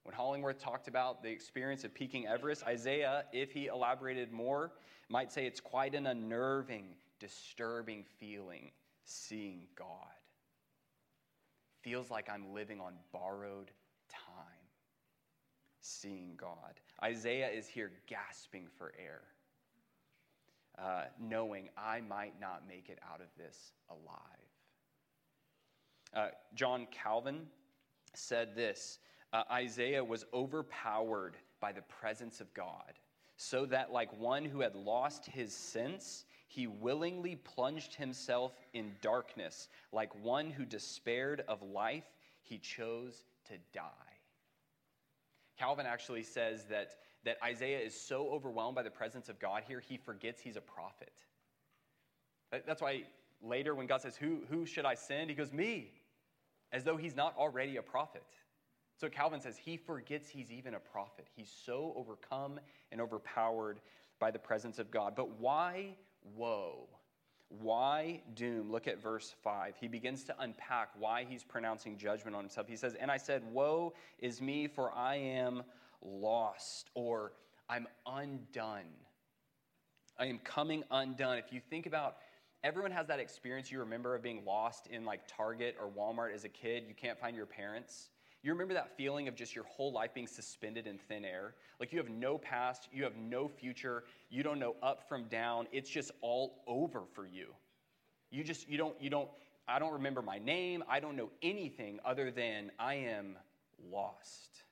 When 0.05 0.15
Hollingworth 0.15 0.59
talked 0.59 0.89
about 0.89 1.23
the 1.23 1.29
experience 1.29 1.85
of 1.85 1.93
peaking 1.93 2.27
Everest, 2.27 2.65
Isaiah, 2.65 3.25
if 3.33 3.53
he 3.53 3.67
elaborated 3.67 4.33
more, 4.33 4.73
might 5.09 5.33
say 5.33 5.47
it's 5.47 5.61
quite 5.61 5.95
an 5.95 6.07
unnerving, 6.07 6.95
disturbing 7.19 8.05
feeling 8.19 8.71
seeing 9.05 9.67
God. 9.75 9.87
Feels 11.83 12.11
like 12.11 12.29
I'm 12.29 12.53
living 12.53 12.81
on 12.81 12.95
borrowed 13.13 13.71
time, 14.09 14.69
seeing 15.81 16.35
God. 16.37 16.81
Isaiah 17.03 17.49
is 17.49 17.67
here 17.67 17.93
gasping 18.07 18.67
for 18.77 18.93
air 18.99 19.23
uh, 20.83 21.05
knowing 21.21 21.69
I 21.77 22.01
might 22.01 22.41
not 22.41 22.63
make 22.69 22.89
it 22.89 22.99
out 23.13 23.21
of 23.21 23.27
this 23.37 23.73
alive. 23.91 24.39
Uh, 26.15 26.29
John 26.55 26.87
Calvin 26.91 27.47
said 28.15 28.55
this 28.55 28.99
uh, 29.33 29.43
Isaiah 29.53 30.05
was 30.05 30.25
overpowered 30.33 31.37
by 31.61 31.73
the 31.73 31.83
presence 31.83 32.41
of 32.41 32.53
God, 32.55 32.95
so 33.37 33.67
that, 33.67 33.93
like 33.93 34.19
one 34.19 34.45
who 34.45 34.61
had 34.61 34.75
lost 34.75 35.27
his 35.27 35.53
sense, 35.53 36.25
he 36.47 36.67
willingly 36.67 37.37
plunged 37.37 37.95
himself 37.95 38.53
in 38.73 38.93
darkness. 39.03 39.69
Like 39.93 40.11
one 40.25 40.51
who 40.51 40.65
despaired 40.65 41.45
of 41.47 41.63
life, 41.63 42.07
he 42.43 42.59
chose 42.59 43.25
to 43.49 43.55
die. 43.75 43.83
Calvin 45.59 45.87
actually 45.87 46.23
says 46.23 46.65
that 46.71 46.97
that 47.25 47.37
Isaiah 47.43 47.81
is 47.81 47.99
so 47.99 48.29
overwhelmed 48.31 48.77
by 48.77 48.83
the 48.83 48.91
presence 48.91 49.29
of 49.29 49.39
God 49.39 49.63
here, 49.67 49.81
he 49.81 49.97
forgets 49.97 50.41
he's 50.41 50.57
a 50.57 50.61
prophet. 50.61 51.13
That's 52.51 52.81
why 52.81 53.03
later, 53.43 53.75
when 53.75 53.87
God 53.87 54.01
says, 54.01 54.17
Who, 54.17 54.41
who 54.49 54.65
should 54.67 54.85
I 54.85 54.95
send? 54.95 55.31
He 55.31 55.37
goes, 55.37 55.53
Me, 55.53 55.91
as 56.73 56.85
though 56.85 56.97
he's 56.97 57.17
not 57.17 57.37
already 57.37 57.77
a 57.77 57.83
prophet. 57.83 58.25
So 58.97 59.09
Calvin 59.09 59.41
says 59.41 59.57
he 59.57 59.77
forgets 59.77 60.29
he's 60.29 60.51
even 60.51 60.75
a 60.75 60.81
prophet. 60.81 61.29
He's 61.37 61.51
so 61.65 61.93
overcome 61.97 62.59
and 62.91 63.01
overpowered 63.01 63.81
by 64.19 64.31
the 64.31 64.39
presence 64.39 64.79
of 64.79 64.91
God. 64.91 65.15
But 65.15 65.39
why 65.39 65.95
woe? 66.37 66.89
Why 67.49 68.21
doom? 68.35 68.71
Look 68.71 68.89
at 68.89 69.01
verse 69.01 69.35
5. 69.43 69.77
He 69.81 69.89
begins 69.89 70.25
to 70.25 70.35
unpack 70.41 70.91
why 70.99 71.25
he's 71.29 71.45
pronouncing 71.45 71.97
judgment 71.97 72.37
on 72.37 72.43
himself. 72.43 72.67
He 72.69 72.77
says, 72.77 72.95
And 72.95 73.11
I 73.11 73.17
said, 73.17 73.43
Woe 73.53 73.95
is 74.19 74.43
me, 74.43 74.67
for 74.67 74.93
I 74.93 75.15
am 75.15 75.63
lost 76.03 76.91
or 76.95 77.33
I'm 77.69 77.87
undone. 78.07 78.91
I 80.19 80.27
am 80.27 80.39
coming 80.39 80.83
undone. 80.91 81.39
If 81.39 81.53
you 81.53 81.61
think 81.61 81.87
about 81.87 82.17
everyone 82.65 82.91
has 82.91 83.07
that 83.07 83.21
experience 83.21 83.71
you 83.71 83.79
remember 83.79 84.15
of 84.15 84.23
being 84.23 84.45
lost 84.45 84.89
in 84.89 85.05
like 85.05 85.21
Target 85.29 85.77
or 85.81 85.89
Walmart 85.89 86.35
as 86.35 86.45
a 86.45 86.49
kid, 86.49 86.85
you 86.89 86.95
can't 86.95 87.19
find 87.19 87.37
your 87.37 87.47
parents. 87.47 88.11
You 88.43 88.53
remember 88.53 88.75
that 88.75 88.97
feeling 88.97 89.29
of 89.29 89.35
just 89.35 89.55
your 89.55 89.65
whole 89.65 89.93
life 89.93 90.15
being 90.15 90.27
suspended 90.27 90.87
in 90.87 90.99
thin 90.99 91.25
air? 91.25 91.55
Like 91.81 91.93
you 91.93 91.99
have 91.99 92.09
no 92.09 92.39
past, 92.39 92.89
you 92.93 93.03
have 93.05 93.17
no 93.17 93.49
future, 93.49 94.05
you 94.31 94.43
don't 94.43 94.59
know 94.59 94.77
up 94.83 95.09
from 95.09 95.25
down. 95.25 95.67
It's 95.73 95.91
just 95.91 96.13
all 96.21 96.63
over 96.67 97.03
for 97.15 97.27
you. 97.27 97.49
You 98.31 98.45
just, 98.45 98.69
you 98.69 98.79
don't, 98.79 98.95
you 99.01 99.11
don't, 99.11 99.29
I 99.67 99.79
don't 99.79 99.93
remember 99.93 100.23
my 100.23 100.39
name. 100.39 100.85
I 100.89 101.01
don't 101.01 101.17
know 101.17 101.31
anything 101.43 101.99
other 102.05 102.31
than 102.31 102.71
I 102.79 102.95
am 102.95 103.37
lost. 103.91 104.63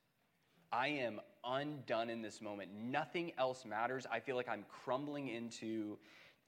I 0.72 0.88
am 0.88 1.20
undone 1.44 2.10
in 2.10 2.22
this 2.22 2.40
moment. 2.40 2.70
Nothing 2.74 3.32
else 3.38 3.64
matters. 3.64 4.06
I 4.10 4.20
feel 4.20 4.36
like 4.36 4.48
I'm 4.48 4.64
crumbling 4.84 5.28
into, 5.28 5.98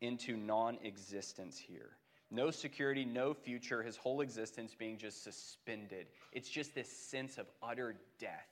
into 0.00 0.36
non 0.36 0.78
existence 0.82 1.58
here. 1.58 1.90
No 2.30 2.50
security, 2.50 3.04
no 3.04 3.32
future, 3.32 3.82
his 3.82 3.96
whole 3.96 4.20
existence 4.20 4.74
being 4.78 4.98
just 4.98 5.24
suspended. 5.24 6.08
It's 6.32 6.48
just 6.48 6.74
this 6.74 6.90
sense 6.90 7.38
of 7.38 7.46
utter 7.62 7.96
death, 8.18 8.48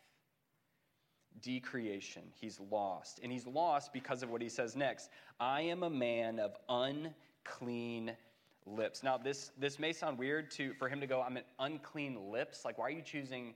decreation. 1.43 2.23
He's 2.41 2.59
lost. 2.71 3.21
And 3.23 3.31
he's 3.31 3.47
lost 3.47 3.93
because 3.93 4.23
of 4.23 4.31
what 4.31 4.41
he 4.41 4.49
says 4.49 4.77
next 4.77 5.11
I 5.39 5.63
am 5.63 5.83
a 5.83 5.91
man 5.91 6.39
of 6.39 6.57
unclean 6.69 8.13
lips. 8.65 9.03
Now, 9.03 9.19
this, 9.19 9.53
this 9.59 9.79
may 9.79 9.93
sound 9.93 10.19
weird 10.19 10.51
to, 10.53 10.73
for 10.75 10.89
him 10.89 11.01
to 11.01 11.07
go, 11.07 11.21
I'm 11.21 11.37
an 11.37 11.45
unclean 11.59 12.31
lips. 12.31 12.65
Like, 12.65 12.79
why 12.79 12.87
are 12.87 12.91
you 12.91 13.03
choosing 13.03 13.55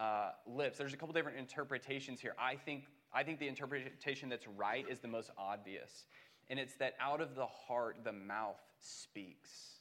uh, 0.00 0.30
lips. 0.46 0.78
There's 0.78 0.94
a 0.94 0.96
couple 0.96 1.12
different 1.12 1.38
interpretations 1.38 2.20
here. 2.20 2.34
I 2.38 2.56
think, 2.56 2.84
I 3.12 3.22
think 3.22 3.38
the 3.38 3.48
interpretation 3.48 4.28
that's 4.30 4.48
right 4.48 4.86
is 4.88 4.98
the 4.98 5.08
most 5.08 5.30
obvious, 5.36 6.06
and 6.48 6.58
it's 6.58 6.74
that 6.76 6.94
out 6.98 7.20
of 7.20 7.34
the 7.34 7.46
heart, 7.46 7.98
the 8.02 8.12
mouth 8.12 8.60
speaks. 8.80 9.80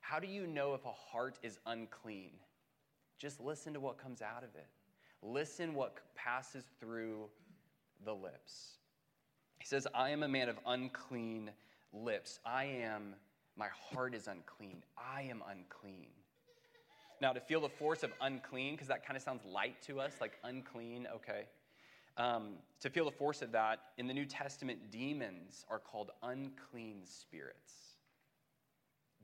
How 0.00 0.20
do 0.20 0.26
you 0.26 0.46
know 0.46 0.74
if 0.74 0.84
a 0.84 0.92
heart 0.92 1.38
is 1.42 1.58
unclean? 1.66 2.32
Just 3.18 3.40
listen 3.40 3.72
to 3.72 3.80
what 3.80 3.98
comes 3.98 4.20
out 4.20 4.44
of 4.44 4.54
it. 4.54 4.66
Listen 5.22 5.74
what 5.74 5.96
passes 6.14 6.64
through 6.78 7.24
the 8.04 8.12
lips. 8.12 8.76
He 9.58 9.66
says, 9.66 9.86
I 9.94 10.10
am 10.10 10.22
a 10.22 10.28
man 10.28 10.50
of 10.50 10.58
unclean 10.66 11.50
lips. 11.92 12.40
I 12.44 12.64
am, 12.64 13.14
my 13.56 13.68
heart 13.90 14.14
is 14.14 14.28
unclean. 14.28 14.84
I 14.98 15.22
am 15.22 15.42
unclean. 15.50 16.10
Now, 17.20 17.32
to 17.32 17.40
feel 17.40 17.60
the 17.60 17.68
force 17.68 18.02
of 18.02 18.12
unclean, 18.20 18.74
because 18.74 18.88
that 18.88 19.06
kind 19.06 19.16
of 19.16 19.22
sounds 19.22 19.44
light 19.44 19.80
to 19.86 20.00
us, 20.00 20.12
like 20.20 20.32
unclean, 20.44 21.06
okay. 21.14 21.46
Um, 22.18 22.54
to 22.80 22.90
feel 22.90 23.04
the 23.04 23.10
force 23.10 23.42
of 23.42 23.52
that, 23.52 23.80
in 23.98 24.06
the 24.06 24.14
New 24.14 24.26
Testament, 24.26 24.90
demons 24.90 25.64
are 25.70 25.78
called 25.78 26.10
unclean 26.22 27.02
spirits. 27.04 27.72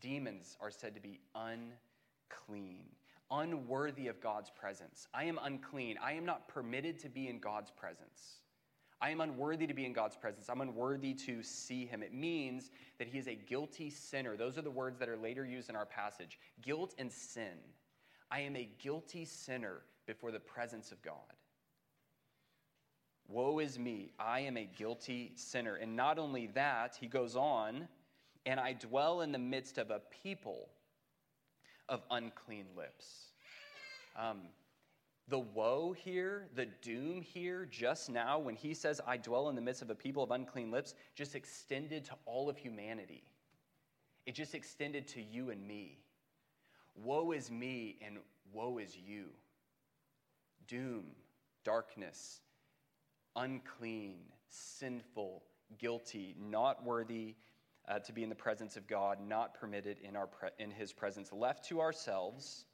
Demons 0.01 0.57
are 0.61 0.71
said 0.71 0.95
to 0.95 1.01
be 1.01 1.21
unclean, 1.35 2.87
unworthy 3.31 4.09
of 4.09 4.21
God's 4.21 4.51
presence. 4.51 5.07
I 5.15 5.25
am 5.25 5.39
unclean. 5.43 5.97
I 6.03 6.13
am 6.15 6.25
not 6.25 6.49
permitted 6.49 6.99
to 7.01 7.09
be 7.09 7.29
in 7.29 7.39
God's 7.39 7.71
presence. 7.71 8.41
I 9.01 9.11
am 9.11 9.21
unworthy 9.21 9.67
to 9.67 9.75
be 9.75 9.85
in 9.85 9.93
God's 9.93 10.17
presence. 10.17 10.49
I'm 10.49 10.61
unworthy 10.61 11.13
to 11.15 11.43
see 11.43 11.87
him. 11.87 12.03
It 12.03 12.15
means 12.15 12.71
that 12.99 13.09
he 13.09 13.19
is 13.19 13.27
a 13.27 13.35
guilty 13.35 13.91
sinner. 13.91 14.37
Those 14.37 14.57
are 14.59 14.63
the 14.63 14.71
words 14.71 14.99
that 15.01 15.09
are 15.09 15.17
later 15.17 15.45
used 15.45 15.69
in 15.69 15.77
our 15.77 15.87
passage 15.87 16.39
guilt 16.63 16.95
and 16.99 17.11
sin. 17.11 17.59
I 18.33 18.41
am 18.41 18.57
a 18.57 18.69
guilty 18.79 19.27
sinner 19.27 19.83
before 20.07 20.31
the 20.31 20.41
presence 20.41 20.91
of 20.91 21.03
God. 21.03 21.37
Woe 23.29 23.59
is 23.59 23.79
me, 23.79 24.12
I 24.19 24.41
am 24.41 24.57
a 24.57 24.65
guilty 24.65 25.33
sinner. 25.37 25.75
And 25.75 25.95
not 25.95 26.19
only 26.19 26.47
that, 26.55 26.97
he 26.99 27.07
goes 27.07 27.37
on, 27.37 27.89
and 28.47 28.59
I 28.59 28.73
dwell 28.73 29.21
in 29.21 29.33
the 29.33 29.39
midst 29.39 29.77
of 29.77 29.91
a 29.91 30.01
people 30.23 30.71
of 31.89 32.03
unclean 32.11 32.67
lips. 32.77 33.07
Um, 34.17 34.41
The 35.29 35.39
woe 35.39 35.93
here, 35.93 36.49
the 36.55 36.67
doom 36.67 37.23
here, 37.23 37.67
just 37.67 38.11
now, 38.11 38.39
when 38.39 38.57
he 38.57 38.75
says, 38.75 39.01
I 39.07 39.17
dwell 39.19 39.49
in 39.51 39.55
the 39.55 39.61
midst 39.61 39.83
of 39.83 39.91
a 39.91 39.95
people 39.95 40.23
of 40.23 40.31
unclean 40.31 40.71
lips, 40.71 40.95
just 41.15 41.35
extended 41.35 42.05
to 42.07 42.15
all 42.25 42.49
of 42.49 42.57
humanity. 42.57 43.23
It 44.27 44.35
just 44.35 44.55
extended 44.55 45.07
to 45.09 45.23
you 45.23 45.51
and 45.51 45.67
me. 45.67 45.99
Woe 46.95 47.33
is 47.33 47.51
me 47.51 47.99
and 48.05 48.19
woe 48.53 48.79
is 48.79 48.97
you. 48.97 49.27
Doom, 50.67 51.05
darkness, 51.65 52.41
unclean, 53.37 54.19
sinful, 54.49 55.43
guilty, 55.79 56.35
not 56.39 56.85
worthy 56.85 57.35
uh, 57.89 57.99
to 58.01 58.13
be 58.13 58.23
in 58.23 58.29
the 58.29 58.35
presence 58.35 58.77
of 58.77 58.87
God, 58.87 59.19
not 59.27 59.55
permitted 59.55 59.99
in, 60.03 60.17
our 60.17 60.27
pre- 60.27 60.51
in 60.59 60.71
his 60.71 60.93
presence. 60.93 61.33
Left 61.33 61.65
to 61.69 61.81
ourselves, 61.81 62.67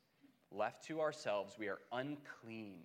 left 0.51 0.85
to 0.85 1.01
ourselves, 1.01 1.57
we 1.59 1.69
are 1.69 1.79
unclean 1.93 2.83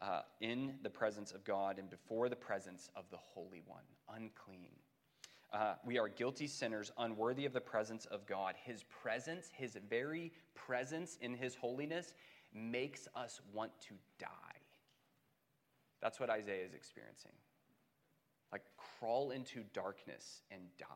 uh, 0.00 0.22
in 0.40 0.74
the 0.82 0.90
presence 0.90 1.32
of 1.32 1.44
God 1.44 1.78
and 1.78 1.88
before 1.88 2.28
the 2.28 2.36
presence 2.36 2.90
of 2.96 3.04
the 3.10 3.16
Holy 3.16 3.62
One. 3.66 3.84
Unclean. 4.08 4.70
Uh, 5.52 5.74
we 5.84 5.98
are 5.98 6.08
guilty 6.08 6.46
sinners, 6.46 6.90
unworthy 6.96 7.44
of 7.44 7.52
the 7.52 7.60
presence 7.60 8.06
of 8.06 8.26
God. 8.26 8.54
His 8.64 8.84
presence, 8.84 9.50
His 9.54 9.76
very 9.88 10.32
presence 10.54 11.18
in 11.20 11.34
His 11.34 11.54
holiness, 11.54 12.14
makes 12.54 13.06
us 13.14 13.40
want 13.52 13.70
to 13.88 13.94
die. 14.18 14.28
That's 16.00 16.18
what 16.18 16.30
Isaiah 16.30 16.64
is 16.64 16.74
experiencing. 16.74 17.32
Like, 18.50 18.62
crawl 18.76 19.30
into 19.30 19.62
darkness 19.72 20.42
and 20.50 20.62
die 20.78 20.86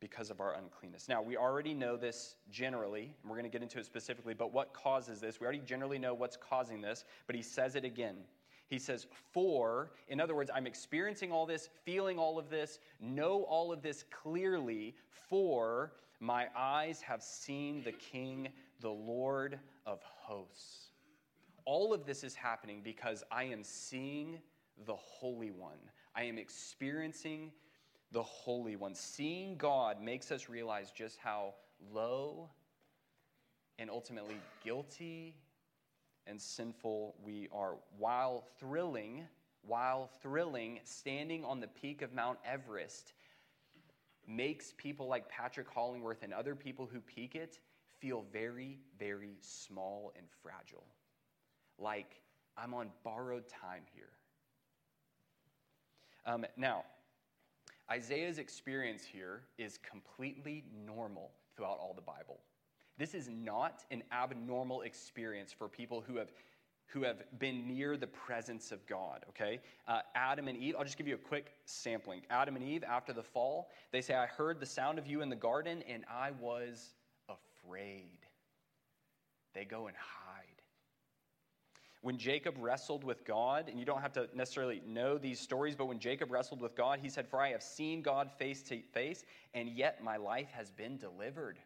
because 0.00 0.30
of 0.30 0.40
our 0.40 0.54
uncleanness. 0.54 1.08
Now, 1.08 1.22
we 1.22 1.36
already 1.36 1.74
know 1.74 1.96
this 1.96 2.36
generally, 2.50 3.14
and 3.22 3.30
we're 3.30 3.36
going 3.36 3.50
to 3.50 3.50
get 3.50 3.62
into 3.62 3.78
it 3.78 3.86
specifically, 3.86 4.34
but 4.34 4.52
what 4.52 4.72
causes 4.72 5.20
this? 5.20 5.40
We 5.40 5.44
already 5.44 5.60
generally 5.60 5.98
know 5.98 6.14
what's 6.14 6.36
causing 6.36 6.80
this, 6.80 7.04
but 7.26 7.34
he 7.34 7.42
says 7.42 7.74
it 7.74 7.84
again. 7.84 8.16
He 8.68 8.78
says, 8.78 9.06
For, 9.32 9.90
in 10.08 10.20
other 10.20 10.34
words, 10.34 10.50
I'm 10.54 10.66
experiencing 10.66 11.32
all 11.32 11.46
this, 11.46 11.70
feeling 11.84 12.18
all 12.18 12.38
of 12.38 12.50
this, 12.50 12.78
know 13.00 13.42
all 13.44 13.72
of 13.72 13.82
this 13.82 14.04
clearly, 14.10 14.94
for 15.28 15.92
my 16.20 16.48
eyes 16.56 17.00
have 17.00 17.22
seen 17.22 17.82
the 17.82 17.92
King, 17.92 18.48
the 18.80 18.90
Lord 18.90 19.58
of 19.86 20.02
hosts. 20.02 20.88
All 21.64 21.94
of 21.94 22.04
this 22.04 22.24
is 22.24 22.34
happening 22.34 22.80
because 22.82 23.24
I 23.30 23.44
am 23.44 23.64
seeing 23.64 24.38
the 24.86 24.96
Holy 24.96 25.50
One. 25.50 25.78
I 26.14 26.24
am 26.24 26.38
experiencing 26.38 27.52
the 28.12 28.22
Holy 28.22 28.76
One. 28.76 28.94
Seeing 28.94 29.56
God 29.56 30.02
makes 30.02 30.30
us 30.30 30.48
realize 30.48 30.90
just 30.90 31.18
how 31.18 31.54
low 31.92 32.50
and 33.78 33.88
ultimately 33.90 34.36
guilty 34.64 35.34
and 36.28 36.40
sinful 36.40 37.14
we 37.24 37.48
are. 37.52 37.76
While 37.96 38.44
thrilling, 38.60 39.26
while 39.62 40.10
thrilling, 40.22 40.80
standing 40.84 41.44
on 41.44 41.60
the 41.60 41.68
peak 41.68 42.02
of 42.02 42.12
Mount 42.12 42.38
Everest 42.44 43.14
makes 44.26 44.74
people 44.76 45.08
like 45.08 45.28
Patrick 45.28 45.72
Hollingworth 45.72 46.22
and 46.22 46.32
other 46.34 46.54
people 46.54 46.86
who 46.86 47.00
peak 47.00 47.34
it 47.34 47.58
feel 47.98 48.24
very, 48.32 48.78
very 48.98 49.36
small 49.40 50.12
and 50.16 50.26
fragile. 50.42 50.86
Like 51.78 52.20
I'm 52.56 52.74
on 52.74 52.90
borrowed 53.04 53.48
time 53.48 53.82
here. 53.94 54.10
Um, 56.26 56.44
now, 56.56 56.84
Isaiah's 57.90 58.38
experience 58.38 59.02
here 59.02 59.44
is 59.56 59.78
completely 59.78 60.64
normal 60.84 61.30
throughout 61.56 61.78
all 61.80 61.94
the 61.94 62.02
Bible. 62.02 62.40
This 62.98 63.14
is 63.14 63.28
not 63.28 63.84
an 63.90 64.02
abnormal 64.12 64.82
experience 64.82 65.52
for 65.52 65.68
people 65.68 66.02
who 66.06 66.16
have 66.16 66.30
who 66.88 67.02
have 67.02 67.22
been 67.38 67.66
near 67.66 67.98
the 67.98 68.06
presence 68.06 68.72
of 68.72 68.84
God, 68.86 69.24
okay? 69.28 69.60
Uh, 69.86 70.00
Adam 70.14 70.48
and 70.48 70.56
Eve, 70.56 70.74
I'll 70.78 70.84
just 70.84 70.96
give 70.96 71.06
you 71.06 71.16
a 71.16 71.18
quick 71.18 71.52
sampling. 71.66 72.22
Adam 72.30 72.56
and 72.56 72.64
Eve, 72.64 72.82
after 72.82 73.12
the 73.12 73.22
fall, 73.22 73.68
they 73.92 74.00
say, 74.00 74.14
I 74.14 74.24
heard 74.24 74.58
the 74.58 74.66
sound 74.66 74.98
of 74.98 75.06
you 75.06 75.20
in 75.20 75.28
the 75.28 75.36
garden 75.36 75.82
and 75.86 76.04
I 76.10 76.30
was 76.40 76.94
afraid. 77.28 78.18
They 79.54 79.66
go 79.66 79.86
and 79.86 79.96
hide. 79.96 80.44
When 82.00 82.16
Jacob 82.16 82.54
wrestled 82.58 83.04
with 83.04 83.24
God, 83.24 83.68
and 83.68 83.78
you 83.78 83.84
don't 83.84 84.00
have 84.00 84.12
to 84.12 84.28
necessarily 84.34 84.80
know 84.86 85.18
these 85.18 85.40
stories, 85.40 85.74
but 85.74 85.86
when 85.86 85.98
Jacob 85.98 86.30
wrestled 86.30 86.62
with 86.62 86.76
God, 86.76 87.00
he 87.02 87.08
said, 87.08 87.26
For 87.28 87.40
I 87.40 87.50
have 87.50 87.62
seen 87.62 88.02
God 88.02 88.30
face 88.38 88.62
to 88.62 88.80
face, 88.94 89.24
and 89.52 89.68
yet 89.68 90.02
my 90.02 90.16
life 90.16 90.48
has 90.52 90.70
been 90.70 90.96
delivered. 90.96 91.58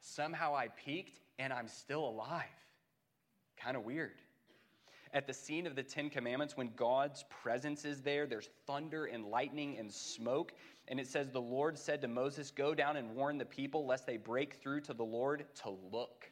Somehow 0.00 0.54
I 0.54 0.68
peaked 0.68 1.20
and 1.38 1.52
I'm 1.52 1.68
still 1.68 2.08
alive. 2.08 2.44
Kind 3.56 3.76
of 3.76 3.84
weird. 3.84 4.20
At 5.14 5.26
the 5.26 5.32
scene 5.32 5.66
of 5.66 5.74
the 5.74 5.82
Ten 5.82 6.10
Commandments, 6.10 6.56
when 6.56 6.70
God's 6.76 7.24
presence 7.42 7.84
is 7.84 8.02
there, 8.02 8.26
there's 8.26 8.50
thunder 8.66 9.06
and 9.06 9.24
lightning 9.26 9.78
and 9.78 9.90
smoke. 9.90 10.52
And 10.88 11.00
it 11.00 11.06
says, 11.06 11.30
The 11.30 11.40
Lord 11.40 11.78
said 11.78 12.02
to 12.02 12.08
Moses, 12.08 12.50
Go 12.50 12.74
down 12.74 12.96
and 12.96 13.14
warn 13.14 13.38
the 13.38 13.44
people, 13.44 13.86
lest 13.86 14.06
they 14.06 14.18
break 14.18 14.56
through 14.56 14.82
to 14.82 14.94
the 14.94 15.04
Lord 15.04 15.46
to 15.62 15.70
look, 15.90 16.30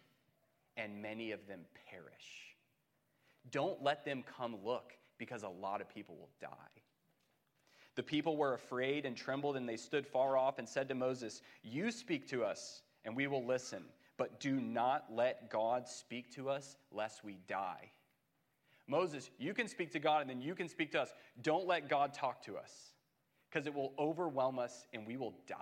and 0.77 1.01
many 1.01 1.33
of 1.33 1.47
them 1.47 1.61
perish. 1.91 2.57
Don't 3.51 3.83
let 3.83 4.05
them 4.05 4.25
come 4.37 4.57
look 4.63 4.93
because 5.19 5.43
a 5.43 5.49
lot 5.49 5.81
of 5.81 5.89
people 5.89 6.17
will 6.17 6.31
die. 6.41 6.49
The 7.95 8.03
people 8.03 8.37
were 8.37 8.53
afraid 8.53 9.07
and 9.07 9.17
trembled, 9.17 9.57
and 9.57 9.67
they 9.67 9.79
stood 9.79 10.07
far 10.07 10.37
off 10.37 10.59
and 10.59 10.69
said 10.69 10.89
to 10.89 10.95
Moses, 10.95 11.41
You 11.63 11.91
speak 11.91 12.29
to 12.29 12.45
us, 12.45 12.83
and 13.07 13.17
we 13.17 13.27
will 13.27 13.47
listen, 13.47 13.85
but 14.19 14.41
do 14.41 14.61
not 14.61 15.07
let 15.11 15.49
God 15.49 15.89
speak 15.89 16.35
to 16.35 16.51
us, 16.51 16.77
lest 16.93 17.25
we 17.25 17.39
die. 17.49 17.91
Moses, 18.87 19.31
you 19.39 19.55
can 19.55 19.69
speak 19.69 19.93
to 19.93 19.99
God, 19.99 20.21
and 20.21 20.31
then 20.31 20.43
you 20.43 20.55
can 20.55 20.69
speak 20.69 20.93
to 20.93 21.01
us. 21.01 21.13
Don't 21.43 21.67
let 21.67 21.89
God 21.89 22.13
talk 22.13 22.43
to 22.45 22.57
us, 22.57 22.93
because 23.49 23.67
it 23.67 23.75
will 23.75 23.95
overwhelm 23.99 24.59
us, 24.59 24.87
and 24.93 25.07
we 25.07 25.17
will 25.17 25.35
die. 25.49 25.57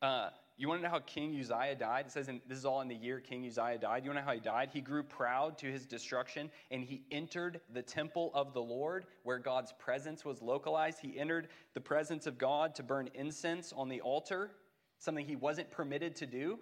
Uh, 0.00 0.30
you 0.56 0.66
want 0.66 0.80
to 0.80 0.82
know 0.82 0.90
how 0.90 0.98
King 0.98 1.38
Uzziah 1.38 1.76
died? 1.76 2.06
It 2.06 2.12
says 2.12 2.28
in, 2.28 2.40
this 2.48 2.58
is 2.58 2.64
all 2.64 2.80
in 2.80 2.88
the 2.88 2.94
year 2.94 3.20
King 3.20 3.46
Uzziah 3.46 3.78
died. 3.78 4.04
You 4.04 4.10
want 4.10 4.18
to 4.18 4.22
know 4.22 4.26
how 4.26 4.34
he 4.34 4.40
died? 4.40 4.70
He 4.72 4.80
grew 4.80 5.04
proud 5.04 5.56
to 5.58 5.66
his 5.66 5.86
destruction 5.86 6.50
and 6.72 6.82
he 6.82 7.04
entered 7.12 7.60
the 7.72 7.82
temple 7.82 8.32
of 8.34 8.52
the 8.54 8.60
Lord 8.60 9.06
where 9.22 9.38
God's 9.38 9.72
presence 9.78 10.24
was 10.24 10.42
localized. 10.42 10.98
He 11.00 11.16
entered 11.16 11.48
the 11.74 11.80
presence 11.80 12.26
of 12.26 12.38
God 12.38 12.74
to 12.74 12.82
burn 12.82 13.08
incense 13.14 13.72
on 13.72 13.88
the 13.88 14.00
altar, 14.00 14.50
something 14.98 15.26
he 15.26 15.36
wasn't 15.36 15.70
permitted 15.70 16.16
to 16.16 16.26
do, 16.26 16.58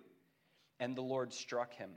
and 0.80 0.96
the 0.96 1.02
Lord 1.02 1.32
struck 1.32 1.74
him. 1.74 1.90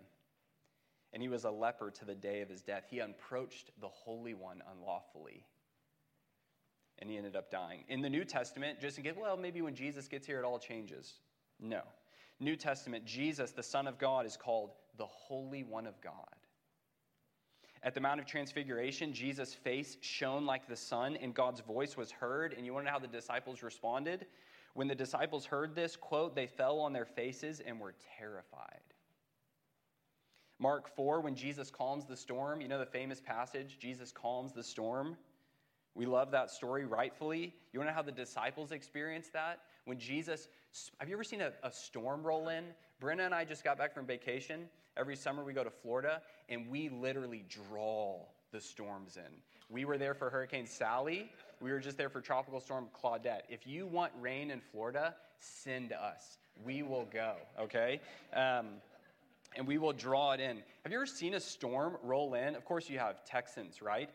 And 1.11 1.21
he 1.21 1.29
was 1.29 1.43
a 1.43 1.51
leper 1.51 1.91
to 1.91 2.05
the 2.05 2.15
day 2.15 2.41
of 2.41 2.49
his 2.49 2.61
death. 2.61 2.83
He 2.89 2.99
approached 2.99 3.71
the 3.81 3.87
Holy 3.87 4.33
One 4.33 4.61
unlawfully 4.71 5.45
and 6.99 7.09
he 7.09 7.17
ended 7.17 7.35
up 7.35 7.49
dying. 7.49 7.83
In 7.87 8.01
the 8.01 8.09
New 8.09 8.25
Testament, 8.25 8.79
just 8.79 8.97
in 8.97 9.03
case, 9.03 9.13
well, 9.19 9.37
maybe 9.37 9.61
when 9.61 9.73
Jesus 9.73 10.07
gets 10.07 10.27
here, 10.27 10.39
it 10.39 10.45
all 10.45 10.59
changes. 10.59 11.13
No. 11.59 11.81
New 12.39 12.55
Testament, 12.55 13.05
Jesus, 13.05 13.51
the 13.51 13.63
Son 13.63 13.87
of 13.87 13.97
God, 13.97 14.25
is 14.25 14.37
called 14.37 14.71
the 14.97 15.05
Holy 15.05 15.63
One 15.63 15.87
of 15.87 15.99
God. 16.01 16.13
At 17.81 17.93
the 17.93 18.01
Mount 18.01 18.19
of 18.19 18.25
Transfiguration, 18.25 19.13
Jesus' 19.13 19.53
face 19.53 19.97
shone 20.01 20.45
like 20.45 20.67
the 20.67 20.75
sun, 20.75 21.15
and 21.15 21.33
God's 21.33 21.61
voice 21.61 21.95
was 21.95 22.11
heard. 22.11 22.53
And 22.53 22.65
you 22.65 22.73
want 22.73 22.85
to 22.85 22.91
know 22.91 22.93
how 22.93 22.99
the 22.99 23.07
disciples 23.07 23.63
responded? 23.63 24.25
When 24.73 24.87
the 24.87 24.95
disciples 24.95 25.45
heard 25.45 25.75
this, 25.75 25.95
quote, 25.95 26.35
they 26.35 26.47
fell 26.47 26.79
on 26.79 26.93
their 26.93 27.05
faces 27.05 27.59
and 27.59 27.79
were 27.79 27.95
terrified. 28.17 28.81
Mark 30.59 30.93
4, 30.95 31.21
when 31.21 31.35
Jesus 31.35 31.71
calms 31.71 32.05
the 32.05 32.17
storm, 32.17 32.61
you 32.61 32.67
know 32.67 32.79
the 32.79 32.85
famous 32.85 33.21
passage, 33.21 33.77
Jesus 33.79 34.11
calms 34.11 34.51
the 34.51 34.63
storm? 34.63 35.15
We 35.95 36.05
love 36.05 36.31
that 36.31 36.51
story 36.51 36.85
rightfully. 36.85 37.53
You 37.73 37.79
want 37.79 37.89
to 37.89 37.91
know 37.91 37.95
how 37.95 38.01
the 38.01 38.11
disciples 38.11 38.71
experienced 38.71 39.33
that? 39.33 39.59
When 39.85 39.97
Jesus, 39.97 40.47
have 40.99 41.09
you 41.09 41.15
ever 41.15 41.23
seen 41.23 41.41
a, 41.41 41.51
a 41.63 41.71
storm 41.71 42.23
roll 42.23 42.49
in? 42.49 42.65
Brenna 43.01 43.25
and 43.25 43.33
I 43.33 43.45
just 43.45 43.63
got 43.63 43.77
back 43.77 43.93
from 43.93 44.05
vacation. 44.05 44.69
Every 44.97 45.15
summer 45.15 45.43
we 45.43 45.53
go 45.53 45.63
to 45.63 45.69
Florida, 45.69 46.21
and 46.49 46.69
we 46.69 46.89
literally 46.89 47.45
draw 47.47 48.25
the 48.51 48.59
storms 48.59 49.17
in. 49.17 49.31
We 49.69 49.85
were 49.85 49.97
there 49.97 50.13
for 50.13 50.29
Hurricane 50.29 50.65
Sally. 50.65 51.31
We 51.61 51.71
were 51.71 51.79
just 51.79 51.97
there 51.97 52.09
for 52.09 52.21
Tropical 52.21 52.59
Storm 52.59 52.87
Claudette. 52.93 53.41
If 53.49 53.67
you 53.67 53.85
want 53.85 54.11
rain 54.19 54.49
in 54.49 54.61
Florida, 54.61 55.13
send 55.39 55.93
us. 55.93 56.39
We 56.65 56.81
will 56.81 57.05
go, 57.13 57.35
okay? 57.59 58.01
Um, 58.33 58.67
and 59.55 59.67
we 59.67 59.77
will 59.77 59.93
draw 59.93 60.31
it 60.31 60.39
in. 60.39 60.57
Have 60.83 60.91
you 60.91 60.97
ever 60.97 61.05
seen 61.05 61.35
a 61.35 61.39
storm 61.39 61.97
roll 62.03 62.33
in? 62.33 62.55
Of 62.55 62.65
course, 62.65 62.89
you 62.89 62.99
have 62.99 63.23
Texans, 63.25 63.81
right? 63.81 64.09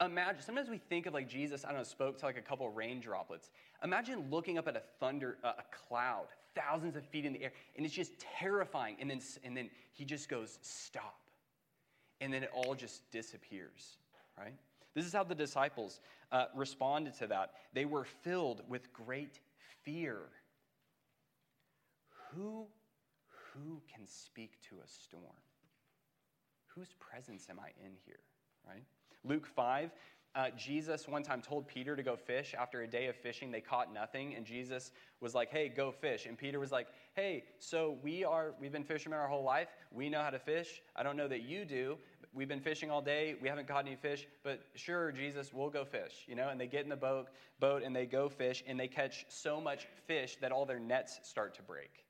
imagine, 0.00 0.40
sometimes 0.42 0.68
we 0.68 0.78
think 0.78 1.06
of 1.06 1.14
like 1.14 1.28
Jesus, 1.28 1.64
I 1.64 1.68
don't 1.68 1.78
know, 1.78 1.84
spoke 1.84 2.18
to 2.18 2.26
like 2.26 2.38
a 2.38 2.42
couple 2.42 2.68
rain 2.70 3.00
droplets. 3.00 3.50
Imagine 3.84 4.30
looking 4.30 4.58
up 4.58 4.66
at 4.68 4.76
a 4.76 4.82
thunder, 4.98 5.36
uh, 5.44 5.52
a 5.58 5.86
cloud, 5.88 6.26
thousands 6.54 6.96
of 6.96 7.04
feet 7.04 7.24
in 7.24 7.32
the 7.32 7.44
air, 7.44 7.52
and 7.76 7.84
it's 7.84 7.94
just 7.94 8.12
terrifying. 8.18 8.96
And 9.00 9.10
then, 9.10 9.20
and 9.44 9.56
then 9.56 9.70
he 9.92 10.04
just 10.04 10.28
goes, 10.28 10.58
stop. 10.62 11.18
And 12.20 12.32
then 12.32 12.42
it 12.42 12.50
all 12.54 12.74
just 12.74 13.10
disappears, 13.10 13.96
right? 14.38 14.54
This 14.94 15.06
is 15.06 15.12
how 15.12 15.24
the 15.24 15.34
disciples 15.34 16.00
uh, 16.32 16.46
responded 16.54 17.14
to 17.18 17.26
that. 17.28 17.52
They 17.72 17.84
were 17.84 18.04
filled 18.04 18.62
with 18.68 18.92
great 18.92 19.40
fear. 19.84 20.18
Who, 22.34 22.66
who 23.54 23.82
can 23.92 24.06
speak 24.06 24.60
to 24.68 24.76
a 24.76 24.88
storm? 24.88 25.24
Whose 26.68 26.94
presence 26.98 27.46
am 27.50 27.58
I 27.60 27.70
in 27.84 27.92
here, 28.04 28.20
right? 28.66 28.84
Luke 29.24 29.46
5, 29.46 29.90
uh, 30.34 30.50
Jesus 30.56 31.08
one 31.08 31.24
time 31.24 31.42
told 31.42 31.66
Peter 31.66 31.96
to 31.96 32.02
go 32.02 32.16
fish. 32.16 32.54
After 32.56 32.82
a 32.82 32.86
day 32.86 33.08
of 33.08 33.16
fishing, 33.16 33.50
they 33.50 33.60
caught 33.60 33.92
nothing, 33.92 34.36
and 34.36 34.46
Jesus 34.46 34.92
was 35.20 35.34
like, 35.34 35.50
"Hey, 35.50 35.68
go 35.68 35.90
fish." 35.90 36.26
And 36.26 36.38
Peter 36.38 36.60
was 36.60 36.70
like, 36.70 36.86
"Hey, 37.14 37.44
so 37.58 37.98
we 38.02 38.22
are 38.22 38.54
we've 38.60 38.70
been 38.70 38.84
fishermen 38.84 39.18
our 39.18 39.26
whole 39.26 39.42
life. 39.42 39.68
We 39.90 40.08
know 40.08 40.22
how 40.22 40.30
to 40.30 40.38
fish. 40.38 40.82
I 40.94 41.02
don't 41.02 41.16
know 41.16 41.26
that 41.26 41.42
you 41.42 41.64
do. 41.64 41.98
We've 42.32 42.48
been 42.48 42.60
fishing 42.60 42.90
all 42.90 43.02
day. 43.02 43.34
We 43.40 43.48
haven't 43.48 43.66
caught 43.66 43.86
any 43.86 43.96
fish, 43.96 44.26
but 44.42 44.60
sure, 44.74 45.10
Jesus, 45.10 45.52
we'll 45.52 45.70
go 45.70 45.84
fish." 45.84 46.24
You 46.26 46.36
know, 46.36 46.48
and 46.48 46.60
they 46.60 46.66
get 46.66 46.84
in 46.84 46.88
the 46.88 46.96
boat, 46.96 47.28
boat, 47.58 47.82
and 47.82 47.94
they 47.94 48.06
go 48.06 48.28
fish, 48.28 48.62
and 48.66 48.78
they 48.78 48.88
catch 48.88 49.26
so 49.28 49.60
much 49.60 49.86
fish 50.06 50.36
that 50.40 50.52
all 50.52 50.64
their 50.64 50.78
nets 50.78 51.20
start 51.22 51.54
to 51.54 51.62
break. 51.62 52.06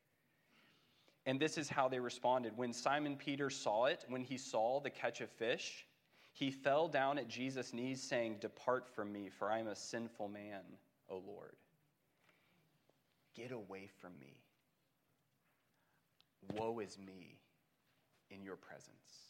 And 1.27 1.41
this 1.41 1.59
is 1.59 1.69
how 1.69 1.89
they 1.89 2.01
responded. 2.01 2.57
When 2.57 2.73
Simon 2.73 3.17
Peter 3.17 3.51
saw 3.51 3.87
it, 3.87 4.05
when 4.09 4.23
he 4.23 4.37
saw 4.39 4.81
the 4.81 4.91
catch 4.91 5.21
of 5.21 5.31
fish, 5.31 5.87
he 6.33 6.51
fell 6.51 6.89
down 6.89 7.19
at 7.19 7.29
Jesus' 7.29 7.73
knees, 7.73 8.03
saying, 8.03 8.39
Depart 8.41 8.89
from 8.89 9.13
me, 9.13 9.29
for 9.29 9.51
I 9.51 9.59
am 9.59 9.69
a 9.69 9.77
sinful 9.77 10.29
man, 10.29 10.63
O 11.09 11.19
Lord. 11.19 11.57
Get 13.35 13.53
away 13.53 13.89
from 14.01 14.13
me. 14.19 14.37
Woe 16.55 16.79
is 16.81 16.99
me 16.99 17.39
in 18.31 18.43
your 18.43 18.57
presence, 18.57 19.30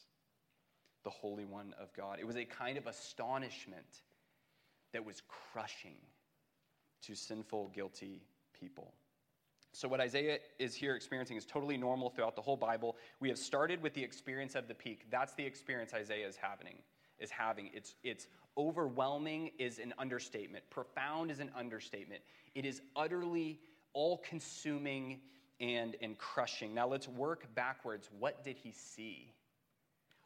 the 1.04 1.10
Holy 1.10 1.44
One 1.44 1.74
of 1.80 1.92
God. 1.94 2.18
It 2.18 2.26
was 2.26 2.36
a 2.36 2.44
kind 2.44 2.76
of 2.76 2.86
astonishment 2.86 4.02
that 4.92 5.04
was 5.04 5.22
crushing 5.52 5.96
to 7.02 7.14
sinful, 7.14 7.70
guilty 7.74 8.22
people. 8.58 8.92
So, 9.72 9.86
what 9.86 10.00
Isaiah 10.00 10.38
is 10.58 10.74
here 10.74 10.96
experiencing 10.96 11.36
is 11.36 11.46
totally 11.46 11.76
normal 11.76 12.10
throughout 12.10 12.34
the 12.34 12.42
whole 12.42 12.56
Bible. 12.56 12.96
We 13.20 13.28
have 13.28 13.38
started 13.38 13.82
with 13.82 13.94
the 13.94 14.02
experience 14.02 14.54
of 14.54 14.66
the 14.66 14.74
peak. 14.74 15.06
That's 15.10 15.32
the 15.34 15.44
experience 15.44 15.94
Isaiah 15.94 16.26
is 16.26 16.36
having. 16.36 16.78
Is 17.18 17.30
having. 17.30 17.70
It's, 17.72 17.94
it's 18.02 18.26
overwhelming 18.58 19.52
is 19.58 19.78
an 19.78 19.94
understatement. 19.98 20.64
Profound 20.70 21.30
is 21.30 21.38
an 21.38 21.50
understatement. 21.56 22.22
It 22.54 22.64
is 22.64 22.82
utterly 22.96 23.60
all 23.92 24.18
consuming 24.18 25.20
and, 25.60 25.96
and 26.00 26.18
crushing. 26.18 26.74
Now 26.74 26.88
let's 26.88 27.06
work 27.06 27.54
backwards. 27.54 28.08
What 28.18 28.42
did 28.42 28.56
he 28.56 28.72
see? 28.72 29.32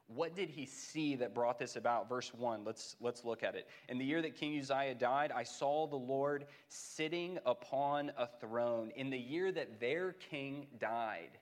What 0.07 0.37
did 0.37 0.51
he 0.51 0.67
see 0.67 1.17
that 1.17 1.35
brought 1.35 1.59
this 1.59 1.77
about? 1.77 2.09
Verse 2.09 2.33
1, 2.35 2.65
let's, 2.65 2.97
let's 3.01 3.25
look 3.25 3.43
at 3.43 3.55
it. 3.55 3.69
In 3.89 3.99
the 3.99 4.05
year 4.05 4.21
that 4.21 4.37
King 4.37 4.59
Uzziah 4.59 4.95
died, 4.95 5.33
I 5.33 5.45
saw 5.45 5.87
the 5.87 5.97
Lord 5.97 6.47
sitting 6.69 7.39
upon 7.47 8.13
a 8.19 8.29
throne. 8.41 8.93
In 8.97 9.09
the 9.09 9.19
year 9.19 9.51
that 9.53 9.81
their 9.81 10.13
king 10.13 10.67
died, 10.79 11.39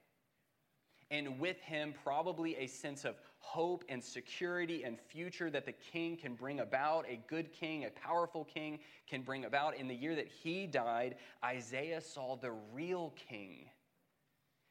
and 1.11 1.39
with 1.39 1.61
him, 1.61 1.93
probably 2.05 2.57
a 2.57 2.67
sense 2.67 3.05
of 3.05 3.17
hope 3.39 3.85
and 3.89 4.03
security 4.03 4.85
and 4.85 4.99
future 4.99 5.51
that 5.51 5.67
the 5.67 5.73
king 5.73 6.17
can 6.17 6.35
bring 6.35 6.61
about, 6.61 7.05
a 7.07 7.21
good 7.29 7.53
king, 7.53 7.85
a 7.85 7.91
powerful 7.91 8.45
king 8.45 8.79
can 9.11 9.21
bring 9.21 9.45
about. 9.45 9.77
In 9.77 9.89
the 9.89 9.95
year 9.95 10.15
that 10.15 10.29
he 10.29 10.67
died, 10.67 11.17
Isaiah 11.45 12.01
saw 12.01 12.37
the 12.37 12.53
real 12.73 13.13
king 13.29 13.69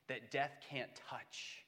that 0.07 0.31
death 0.31 0.51
can't 0.67 0.89
touch 1.09 1.60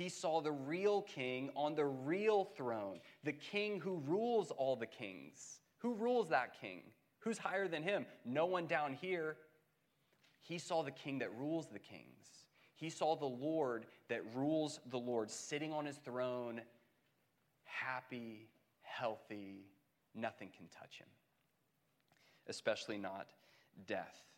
he 0.00 0.08
saw 0.08 0.40
the 0.40 0.50
real 0.52 1.02
king 1.02 1.50
on 1.54 1.74
the 1.74 1.84
real 1.84 2.44
throne, 2.56 3.00
the 3.22 3.32
king 3.32 3.78
who 3.78 4.02
rules 4.06 4.50
all 4.50 4.74
the 4.74 4.86
kings. 4.86 5.60
Who 5.78 5.92
rules 5.92 6.30
that 6.30 6.58
king? 6.58 6.82
Who's 7.18 7.36
higher 7.36 7.68
than 7.68 7.82
him? 7.82 8.06
No 8.24 8.46
one 8.46 8.66
down 8.66 8.94
here. 8.94 9.36
He 10.40 10.58
saw 10.58 10.82
the 10.82 10.90
king 10.90 11.18
that 11.18 11.36
rules 11.36 11.68
the 11.68 11.78
kings. 11.78 12.46
He 12.76 12.88
saw 12.88 13.14
the 13.14 13.26
Lord 13.26 13.84
that 14.08 14.22
rules 14.34 14.80
the 14.90 14.98
Lord 14.98 15.30
sitting 15.30 15.70
on 15.70 15.84
his 15.84 15.96
throne, 15.96 16.62
happy, 17.64 18.48
healthy, 18.80 19.66
nothing 20.14 20.48
can 20.56 20.66
touch 20.68 20.96
him, 20.96 21.08
especially 22.48 22.96
not 22.96 23.26
death 23.86 24.29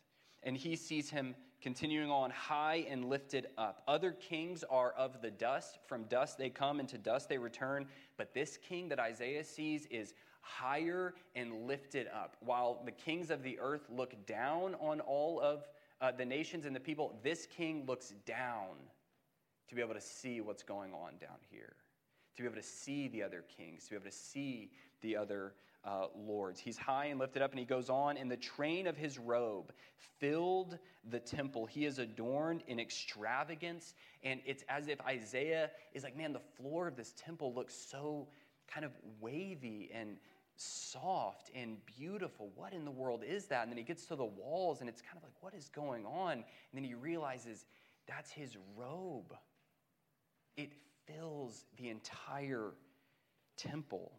and 0.43 0.57
he 0.57 0.75
sees 0.75 1.09
him 1.09 1.35
continuing 1.61 2.11
on 2.11 2.29
high 2.29 2.85
and 2.89 3.05
lifted 3.05 3.47
up. 3.57 3.83
Other 3.87 4.11
kings 4.11 4.63
are 4.69 4.91
of 4.91 5.21
the 5.21 5.31
dust. 5.31 5.79
From 5.87 6.03
dust 6.03 6.37
they 6.37 6.49
come, 6.49 6.79
and 6.79 6.89
to 6.89 6.97
dust 6.97 7.29
they 7.29 7.37
return. 7.37 7.87
But 8.17 8.33
this 8.33 8.57
king 8.57 8.89
that 8.89 8.99
Isaiah 8.99 9.43
sees 9.43 9.85
is 9.87 10.13
higher 10.41 11.13
and 11.35 11.65
lifted 11.65 12.07
up. 12.13 12.35
While 12.41 12.81
the 12.83 12.91
kings 12.91 13.31
of 13.31 13.43
the 13.43 13.57
earth 13.59 13.87
look 13.89 14.13
down 14.25 14.75
on 14.75 14.99
all 14.99 15.39
of 15.39 15.67
uh, 16.01 16.11
the 16.11 16.25
nations 16.25 16.65
and 16.65 16.75
the 16.75 16.81
people, 16.81 17.17
this 17.23 17.47
king 17.47 17.85
looks 17.87 18.13
down 18.25 18.75
to 19.69 19.75
be 19.75 19.81
able 19.81 19.93
to 19.93 20.01
see 20.01 20.41
what's 20.41 20.63
going 20.63 20.91
on 20.93 21.13
down 21.21 21.37
here, 21.49 21.75
to 22.35 22.41
be 22.41 22.45
able 22.45 22.57
to 22.57 22.67
see 22.67 23.07
the 23.07 23.23
other 23.23 23.45
kings, 23.57 23.85
to 23.85 23.91
be 23.91 23.95
able 23.95 24.05
to 24.05 24.11
see 24.11 24.69
the 25.01 25.15
other 25.15 25.53
uh, 25.85 26.05
lords. 26.15 26.59
He's 26.59 26.77
high 26.77 27.05
and 27.05 27.19
lifted 27.19 27.41
up, 27.41 27.51
and 27.51 27.59
he 27.59 27.65
goes 27.65 27.89
on, 27.89 28.17
and 28.17 28.31
the 28.31 28.37
train 28.37 28.87
of 28.87 28.95
his 28.95 29.17
robe 29.17 29.71
filled 30.19 30.77
the 31.09 31.19
temple. 31.19 31.65
He 31.65 31.85
is 31.85 31.99
adorned 31.99 32.63
in 32.67 32.79
extravagance, 32.79 33.93
and 34.23 34.39
it's 34.45 34.63
as 34.69 34.87
if 34.87 35.01
Isaiah 35.01 35.71
is 35.93 36.03
like, 36.03 36.15
man, 36.15 36.33
the 36.33 36.41
floor 36.57 36.87
of 36.87 36.95
this 36.95 37.13
temple 37.17 37.53
looks 37.53 37.75
so 37.75 38.27
kind 38.67 38.85
of 38.85 38.91
wavy 39.19 39.91
and 39.93 40.17
soft 40.55 41.51
and 41.55 41.77
beautiful. 41.85 42.51
What 42.55 42.73
in 42.73 42.85
the 42.85 42.91
world 42.91 43.23
is 43.27 43.47
that? 43.47 43.63
And 43.63 43.71
then 43.71 43.77
he 43.77 43.83
gets 43.83 44.05
to 44.05 44.15
the 44.15 44.25
walls, 44.25 44.79
and 44.79 44.89
it's 44.89 45.01
kind 45.01 45.17
of 45.17 45.23
like, 45.23 45.33
what 45.41 45.53
is 45.53 45.67
going 45.69 46.05
on? 46.05 46.31
And 46.31 46.43
then 46.73 46.83
he 46.83 46.93
realizes 46.93 47.65
that's 48.07 48.31
his 48.31 48.55
robe. 48.77 49.33
It 50.55 50.71
fills 51.07 51.65
the 51.77 51.89
entire 51.89 52.71
temple. 53.57 54.11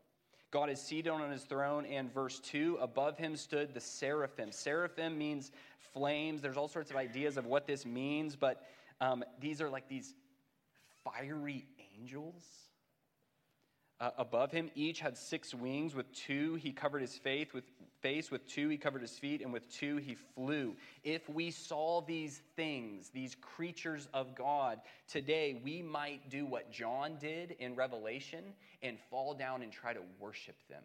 God 0.54 0.70
is 0.70 0.80
seated 0.80 1.10
on 1.10 1.32
his 1.32 1.42
throne, 1.42 1.84
and 1.84 2.14
verse 2.14 2.38
2 2.38 2.78
above 2.80 3.18
him 3.18 3.34
stood 3.34 3.74
the 3.74 3.80
seraphim. 3.80 4.52
Seraphim 4.52 5.18
means 5.18 5.50
flames. 5.92 6.40
There's 6.40 6.56
all 6.56 6.68
sorts 6.68 6.92
of 6.92 6.96
ideas 6.96 7.36
of 7.36 7.44
what 7.44 7.66
this 7.66 7.84
means, 7.84 8.36
but 8.36 8.64
um, 9.00 9.24
these 9.40 9.60
are 9.60 9.68
like 9.68 9.88
these 9.88 10.14
fiery 11.02 11.66
angels. 11.98 12.44
Uh, 14.00 14.10
above 14.18 14.50
him, 14.50 14.70
each 14.74 15.00
had 15.00 15.16
six 15.16 15.54
wings. 15.54 15.94
With 15.94 16.12
two, 16.12 16.56
he 16.56 16.72
covered 16.72 17.00
his 17.00 17.16
face. 17.16 17.52
With 17.52 17.64
face. 18.00 18.30
With 18.30 18.46
two, 18.46 18.68
he 18.68 18.76
covered 18.76 19.00
his 19.00 19.18
feet, 19.18 19.40
and 19.40 19.52
with 19.52 19.66
two, 19.72 19.96
he 19.96 20.14
flew. 20.14 20.76
If 21.04 21.28
we 21.30 21.50
saw 21.50 22.02
these 22.02 22.42
things, 22.54 23.08
these 23.08 23.34
creatures 23.34 24.08
of 24.12 24.34
God, 24.34 24.80
today, 25.08 25.60
we 25.64 25.80
might 25.80 26.28
do 26.28 26.44
what 26.44 26.70
John 26.70 27.16
did 27.18 27.52
in 27.60 27.74
Revelation 27.74 28.44
and 28.82 28.98
fall 29.10 29.32
down 29.32 29.62
and 29.62 29.72
try 29.72 29.94
to 29.94 30.02
worship 30.20 30.56
them. 30.68 30.82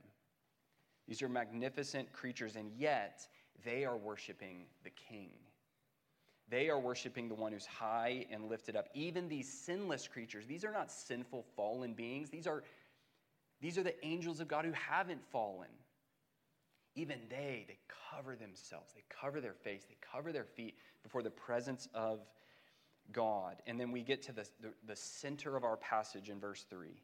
These 1.09 1.21
are 1.21 1.27
magnificent 1.27 2.13
creatures, 2.13 2.55
and 2.55 2.71
yet 2.77 3.27
they 3.65 3.83
are 3.83 3.97
worshiping 3.97 4.65
the 4.83 4.91
King. 4.91 5.31
They 6.49 6.69
are 6.69 6.79
worshiping 6.79 7.27
the 7.27 7.35
one 7.35 7.51
who's 7.51 7.65
high 7.65 8.25
and 8.31 8.49
lifted 8.49 8.75
up. 8.75 8.87
Even 8.93 9.27
these 9.27 9.51
sinless 9.51 10.07
creatures, 10.07 10.47
these 10.47 10.63
are 10.63 10.71
not 10.71 10.91
sinful, 10.91 11.45
fallen 11.55 11.93
beings. 11.93 12.29
These 12.29 12.47
are, 12.47 12.63
these 13.61 13.77
are 13.77 13.83
the 13.83 14.05
angels 14.05 14.39
of 14.39 14.47
God 14.47 14.65
who 14.65 14.71
haven't 14.71 15.23
fallen 15.31 15.69
even 16.99 17.19
they, 17.29 17.65
they 17.67 17.77
cover 18.11 18.35
themselves, 18.35 18.93
they 18.93 19.03
cover 19.09 19.39
their 19.39 19.53
face, 19.53 19.85
they 19.87 19.97
cover 20.01 20.31
their 20.31 20.43
feet 20.43 20.75
before 21.01 21.23
the 21.23 21.29
presence 21.29 21.87
of 21.93 22.19
God. 23.11 23.61
And 23.67 23.79
then 23.79 23.91
we 23.91 24.03
get 24.03 24.21
to 24.23 24.33
the, 24.33 24.47
the, 24.61 24.73
the, 24.85 24.95
center 24.95 25.55
of 25.55 25.63
our 25.63 25.77
passage 25.77 26.29
in 26.29 26.39
verse 26.39 26.65
3. 26.69 27.01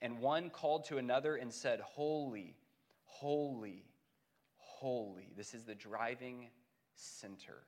And 0.00 0.18
one 0.20 0.50
called 0.50 0.86
to 0.86 0.98
another 0.98 1.36
and 1.36 1.52
said, 1.52 1.80
Holy, 1.80 2.56
holy, 3.04 3.84
holy. 4.56 5.28
This 5.36 5.52
is 5.52 5.64
the 5.64 5.74
driving 5.74 6.48
center 6.94 7.64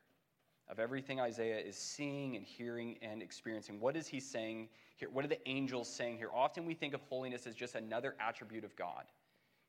of 0.71 0.79
everything 0.79 1.21
Isaiah 1.21 1.59
is 1.59 1.77
seeing 1.77 2.37
and 2.37 2.47
hearing 2.47 2.97
and 3.03 3.23
experiencing. 3.23 3.81
What 3.81 3.97
is 3.97 4.07
he 4.07 4.21
saying 4.21 4.69
here? 4.97 5.11
What 5.11 5.25
are 5.25 5.29
the 5.29 5.49
angels 5.49 5.89
saying 5.89 6.19
here? 6.19 6.31
Often 6.33 6.65
we 6.65 6.75
think 6.75 6.95
of 6.95 7.01
holiness 7.03 7.47
as 7.47 7.55
just 7.55 7.75
another 7.75 8.15
attribute 8.21 8.65
of 8.65 8.77
God. 8.77 9.05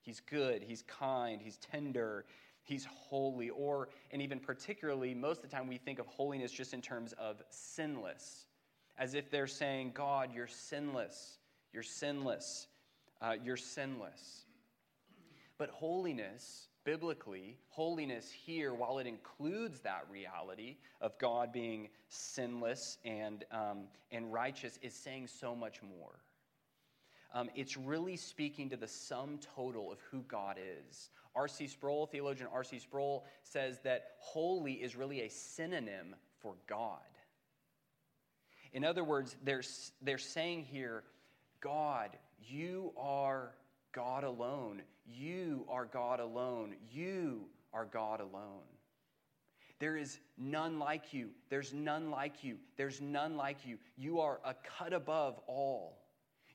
He's 0.02 0.20
good, 0.20 0.64
he's 0.64 0.84
kind, 0.84 1.42
he's 1.42 1.58
tender, 1.58 2.26
he's 2.64 2.86
holy. 2.86 3.50
Or, 3.50 3.90
and 4.12 4.22
even 4.22 4.40
particularly, 4.40 5.14
most 5.14 5.44
of 5.44 5.50
the 5.50 5.56
time 5.56 5.68
we 5.68 5.78
think 5.78 6.00
of 6.00 6.06
holiness 6.06 6.52
just 6.52 6.74
in 6.74 6.82
terms 6.82 7.14
of 7.14 7.42
sinless, 7.50 8.46
as 8.98 9.16
if 9.16 9.32
they're 9.32 9.48
saying, 9.48 9.92
God, 9.94 10.30
you're 10.34 10.48
sinless, 10.48 11.40
you're 11.74 11.84
sinless, 11.84 12.68
uh, 13.22 13.34
you're 13.44 13.58
sinless. 13.58 14.46
But 15.58 15.70
holiness, 15.70 16.68
biblically, 16.84 17.58
holiness 17.70 18.32
here, 18.32 18.74
while 18.74 19.00
it 19.00 19.08
includes 19.08 19.82
that 19.82 20.06
reality 20.10 20.78
of 21.00 21.18
God 21.18 21.52
being 21.52 21.90
sinless 22.10 22.98
and, 23.06 23.46
um, 23.52 23.84
and 24.12 24.32
righteous, 24.32 24.80
is 24.82 24.94
saying 24.94 25.28
so 25.28 25.56
much 25.56 25.82
more 25.84 26.22
um, 27.34 27.50
it's 27.56 27.78
really 27.78 28.18
speaking 28.18 28.70
to 28.70 28.78
the 28.78 28.88
sum 28.88 29.40
total 29.56 29.92
of 29.92 30.00
who 30.12 30.22
God 30.28 30.58
is. 30.58 31.10
R.C. 31.36 31.68
Sproul, 31.68 32.06
theologian 32.08 32.50
R.C. 32.52 32.80
Sproul, 32.80 33.26
says 33.44 33.80
that 33.84 34.16
holy 34.20 34.74
is 34.74 34.96
really 34.96 35.22
a 35.22 35.30
synonym 35.30 36.16
for 36.42 36.56
God. 36.68 37.00
In 38.74 38.84
other 38.84 39.04
words, 39.04 39.36
they're, 39.44 39.64
they're 40.02 40.18
saying 40.18 40.66
here, 40.66 41.04
God, 41.62 42.10
you 42.42 42.92
are 42.98 43.54
God 43.94 44.24
alone. 44.24 44.82
You 45.06 45.66
are 45.70 45.86
God 45.86 46.20
alone. 46.20 46.76
You 46.92 47.46
are 47.74 47.86
God 47.86 48.20
alone. 48.20 48.64
There 49.80 49.98
is 49.98 50.20
none 50.38 50.78
like 50.78 51.12
you. 51.12 51.30
There's 51.50 51.74
none 51.74 52.12
like 52.12 52.44
you. 52.44 52.58
There's 52.78 53.02
none 53.02 53.36
like 53.36 53.66
you. 53.66 53.78
You 53.98 54.20
are 54.20 54.40
a 54.46 54.54
cut 54.78 54.94
above 54.94 55.40
all. 55.48 55.98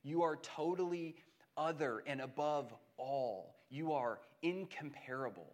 You 0.04 0.22
are 0.22 0.36
totally 0.36 1.16
other 1.56 2.04
and 2.06 2.20
above 2.20 2.72
all. 2.96 3.56
You 3.68 3.92
are 3.92 4.20
incomparable. 4.42 5.52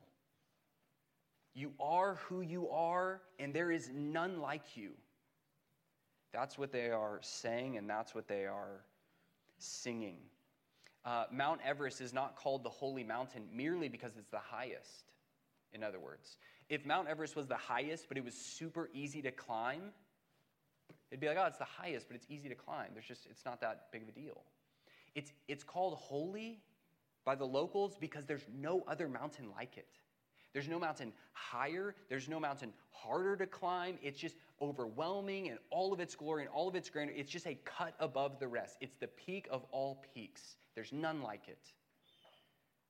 You 1.54 1.72
are 1.80 2.16
who 2.16 2.42
you 2.42 2.68
are, 2.68 3.22
and 3.38 3.54
there 3.54 3.70
is 3.70 3.90
none 3.94 4.40
like 4.40 4.76
you. 4.76 4.90
That's 6.32 6.58
what 6.58 6.72
they 6.72 6.90
are 6.90 7.18
saying, 7.22 7.76
and 7.76 7.88
that's 7.88 8.14
what 8.14 8.28
they 8.28 8.46
are 8.46 8.84
singing. 9.58 10.18
Uh, 11.04 11.24
Mount 11.32 11.60
Everest 11.64 12.00
is 12.00 12.12
not 12.12 12.36
called 12.36 12.62
the 12.62 12.70
holy 12.70 13.02
mountain 13.02 13.48
merely 13.52 13.88
because 13.88 14.16
it's 14.16 14.30
the 14.30 14.38
highest, 14.38 15.12
in 15.72 15.82
other 15.82 15.98
words 15.98 16.36
if 16.72 16.86
Mount 16.86 17.06
Everest 17.06 17.36
was 17.36 17.46
the 17.46 17.56
highest, 17.56 18.08
but 18.08 18.16
it 18.16 18.24
was 18.24 18.32
super 18.32 18.88
easy 18.94 19.20
to 19.20 19.30
climb, 19.30 19.92
it'd 21.10 21.20
be 21.20 21.28
like, 21.28 21.36
oh, 21.38 21.44
it's 21.44 21.58
the 21.58 21.64
highest, 21.64 22.08
but 22.08 22.16
it's 22.16 22.26
easy 22.30 22.48
to 22.48 22.54
climb. 22.54 22.88
There's 22.94 23.04
just, 23.04 23.26
it's 23.30 23.44
not 23.44 23.60
that 23.60 23.88
big 23.92 24.02
of 24.02 24.08
a 24.08 24.12
deal. 24.12 24.40
It's, 25.14 25.32
it's 25.48 25.62
called 25.62 25.98
holy 25.98 26.60
by 27.26 27.34
the 27.34 27.44
locals 27.44 27.98
because 28.00 28.24
there's 28.24 28.46
no 28.58 28.84
other 28.88 29.06
mountain 29.06 29.50
like 29.54 29.76
it. 29.76 29.98
There's 30.54 30.66
no 30.66 30.78
mountain 30.78 31.12
higher, 31.32 31.94
there's 32.08 32.26
no 32.26 32.40
mountain 32.40 32.72
harder 32.90 33.36
to 33.36 33.46
climb. 33.46 33.98
It's 34.02 34.18
just 34.18 34.36
overwhelming 34.62 35.50
and 35.50 35.58
all 35.70 35.92
of 35.92 36.00
its 36.00 36.14
glory 36.14 36.44
and 36.44 36.50
all 36.50 36.68
of 36.68 36.74
its 36.74 36.88
grandeur. 36.88 37.14
It's 37.14 37.30
just 37.30 37.46
a 37.46 37.58
cut 37.66 37.94
above 38.00 38.38
the 38.38 38.48
rest. 38.48 38.78
It's 38.80 38.96
the 38.96 39.08
peak 39.08 39.46
of 39.50 39.62
all 39.72 40.02
peaks. 40.14 40.56
There's 40.74 40.92
none 40.92 41.22
like 41.22 41.48
it. 41.48 41.72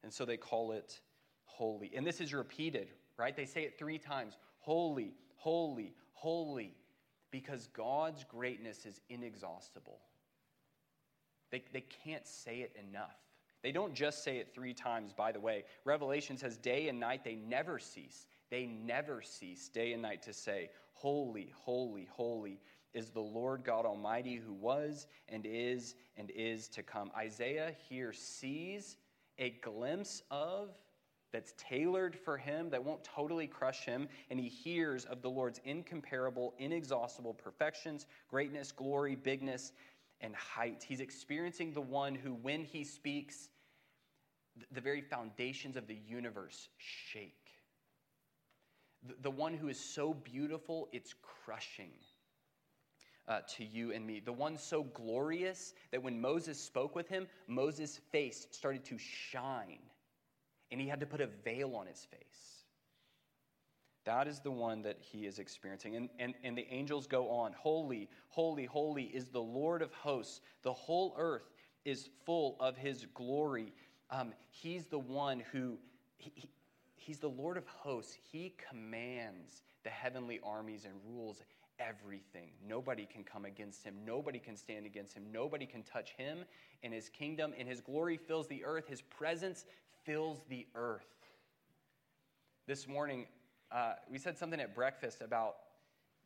And 0.02 0.12
so 0.12 0.24
they 0.24 0.36
call 0.36 0.72
it 0.72 1.00
holy. 1.44 1.92
And 1.94 2.06
this 2.06 2.20
is 2.20 2.34
repeated 2.34 2.88
right? 3.22 3.36
They 3.36 3.46
say 3.46 3.62
it 3.62 3.78
three 3.78 3.98
times 3.98 4.36
Holy, 4.58 5.14
holy, 5.36 5.94
holy, 6.12 6.76
because 7.30 7.68
God's 7.68 8.24
greatness 8.24 8.86
is 8.86 9.00
inexhaustible. 9.08 9.98
They, 11.50 11.62
they 11.72 11.84
can't 12.04 12.26
say 12.26 12.60
it 12.60 12.76
enough. 12.88 13.16
They 13.62 13.72
don't 13.72 13.94
just 13.94 14.24
say 14.24 14.38
it 14.38 14.54
three 14.54 14.74
times, 14.74 15.12
by 15.12 15.32
the 15.32 15.40
way. 15.40 15.64
Revelation 15.84 16.36
says 16.36 16.56
day 16.56 16.88
and 16.88 16.98
night 16.98 17.22
they 17.24 17.34
never 17.34 17.78
cease. 17.78 18.26
They 18.50 18.66
never 18.66 19.22
cease, 19.22 19.68
day 19.68 19.92
and 19.92 20.02
night, 20.02 20.22
to 20.22 20.32
say, 20.32 20.70
Holy, 20.94 21.52
holy, 21.54 22.08
holy 22.10 22.60
is 22.94 23.10
the 23.10 23.20
Lord 23.20 23.64
God 23.64 23.86
Almighty 23.86 24.36
who 24.36 24.52
was 24.52 25.06
and 25.28 25.46
is 25.46 25.94
and 26.16 26.30
is 26.34 26.68
to 26.68 26.82
come. 26.82 27.10
Isaiah 27.16 27.72
here 27.88 28.12
sees 28.12 28.96
a 29.38 29.50
glimpse 29.62 30.22
of 30.30 30.70
that's 31.32 31.54
tailored 31.56 32.14
for 32.14 32.36
him, 32.36 32.68
that 32.70 32.84
won't 32.84 33.02
totally 33.02 33.46
crush 33.46 33.86
him, 33.86 34.06
and 34.30 34.38
he 34.38 34.48
hears 34.48 35.06
of 35.06 35.22
the 35.22 35.30
Lord's 35.30 35.60
incomparable, 35.64 36.54
inexhaustible 36.58 37.32
perfections, 37.32 38.06
greatness, 38.28 38.70
glory, 38.70 39.16
bigness, 39.16 39.72
and 40.20 40.36
height. 40.36 40.84
He's 40.86 41.00
experiencing 41.00 41.72
the 41.72 41.80
one 41.80 42.14
who, 42.14 42.34
when 42.34 42.62
he 42.64 42.84
speaks, 42.84 43.48
the 44.70 44.80
very 44.80 45.00
foundations 45.00 45.76
of 45.76 45.86
the 45.86 45.98
universe 46.06 46.68
shake. 46.76 47.34
The 49.22 49.30
one 49.30 49.54
who 49.54 49.68
is 49.68 49.80
so 49.80 50.12
beautiful, 50.14 50.88
it's 50.92 51.14
crushing. 51.44 51.90
Uh, 53.28 53.38
to 53.56 53.64
you 53.64 53.92
and 53.92 54.04
me. 54.04 54.18
The 54.18 54.32
one 54.32 54.58
so 54.58 54.82
glorious 54.82 55.74
that 55.92 56.02
when 56.02 56.20
Moses 56.20 56.58
spoke 56.58 56.96
with 56.96 57.08
him, 57.08 57.28
Moses' 57.46 58.00
face 58.10 58.48
started 58.50 58.84
to 58.86 58.98
shine 58.98 59.78
and 60.72 60.80
he 60.80 60.88
had 60.88 61.00
to 61.00 61.06
put 61.06 61.20
a 61.20 61.28
veil 61.44 61.76
on 61.76 61.86
his 61.86 62.06
face. 62.10 62.64
That 64.04 64.26
is 64.26 64.40
the 64.40 64.50
one 64.50 64.82
that 64.82 64.96
he 64.98 65.26
is 65.26 65.38
experiencing. 65.38 65.94
And, 65.94 66.08
and, 66.18 66.34
and 66.42 66.58
the 66.58 66.66
angels 66.70 67.06
go 67.06 67.30
on 67.30 67.52
Holy, 67.52 68.08
holy, 68.28 68.64
holy 68.64 69.04
is 69.04 69.26
the 69.26 69.40
Lord 69.40 69.82
of 69.82 69.92
hosts. 69.92 70.40
The 70.62 70.72
whole 70.72 71.14
earth 71.18 71.52
is 71.84 72.08
full 72.24 72.56
of 72.58 72.76
his 72.76 73.06
glory. 73.14 73.72
Um, 74.10 74.32
he's 74.48 74.86
the 74.86 74.98
one 74.98 75.42
who, 75.52 75.78
he, 76.16 76.32
he, 76.34 76.48
he's 76.96 77.18
the 77.18 77.28
Lord 77.28 77.56
of 77.56 77.66
hosts. 77.66 78.16
He 78.32 78.54
commands 78.68 79.62
the 79.84 79.90
heavenly 79.90 80.40
armies 80.42 80.84
and 80.84 80.94
rules 81.06 81.42
everything. 81.88 82.50
Nobody 82.66 83.06
can 83.06 83.24
come 83.24 83.44
against 83.44 83.84
him. 83.84 83.94
Nobody 84.06 84.38
can 84.38 84.56
stand 84.56 84.86
against 84.86 85.14
him. 85.14 85.24
Nobody 85.32 85.66
can 85.66 85.82
touch 85.82 86.12
him 86.16 86.44
and 86.82 86.92
his 86.92 87.08
kingdom. 87.08 87.52
And 87.58 87.68
his 87.68 87.80
glory 87.80 88.16
fills 88.16 88.46
the 88.48 88.64
earth. 88.64 88.88
His 88.88 89.02
presence 89.02 89.64
fills 90.04 90.44
the 90.48 90.66
earth. 90.74 91.06
This 92.66 92.86
morning, 92.86 93.26
uh, 93.70 93.94
we 94.10 94.18
said 94.18 94.38
something 94.38 94.60
at 94.60 94.74
breakfast 94.74 95.20
about, 95.20 95.56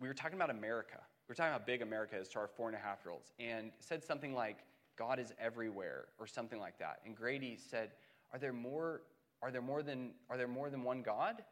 we 0.01 0.09
were 0.09 0.15
talking 0.15 0.37
about 0.37 0.51
America. 0.51 0.99
We 1.29 1.33
were 1.33 1.35
talking 1.35 1.51
about 1.51 1.61
how 1.63 1.67
big 1.67 1.83
America 1.83 2.19
is 2.19 2.29
to 2.31 2.39
our 2.41 2.47
four 2.49 2.69
and 2.69 2.77
a 2.77 2.81
half 2.81 2.99
year 3.05 3.13
olds, 3.13 3.33
and 3.39 3.71
said 3.81 4.05
something 4.05 4.35
like, 4.35 4.59
God 4.97 5.19
is 5.19 5.33
everywhere, 5.41 6.07
or 6.19 6.27
something 6.27 6.59
like 6.59 6.79
that. 6.79 7.01
And 7.05 7.17
Grady 7.17 7.57
said, 7.57 7.91
Are 8.33 8.39
there 8.39 8.53
more, 8.53 9.03
are 9.43 9.51
there 9.51 9.63
more, 9.63 9.83
than, 9.83 10.13
are 10.31 10.37
there 10.37 10.49
more 10.49 10.71
than 10.71 10.83
one 10.83 11.03
God? 11.03 11.43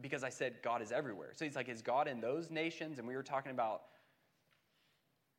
Because 0.00 0.24
I 0.24 0.30
said, 0.30 0.54
God 0.62 0.82
is 0.82 0.90
everywhere. 0.90 1.30
So 1.34 1.44
he's 1.44 1.56
like, 1.56 1.68
Is 1.68 1.82
God 1.82 2.08
in 2.08 2.20
those 2.20 2.50
nations? 2.50 2.98
And 2.98 3.06
we 3.06 3.14
were 3.14 3.22
talking 3.22 3.52
about 3.52 3.82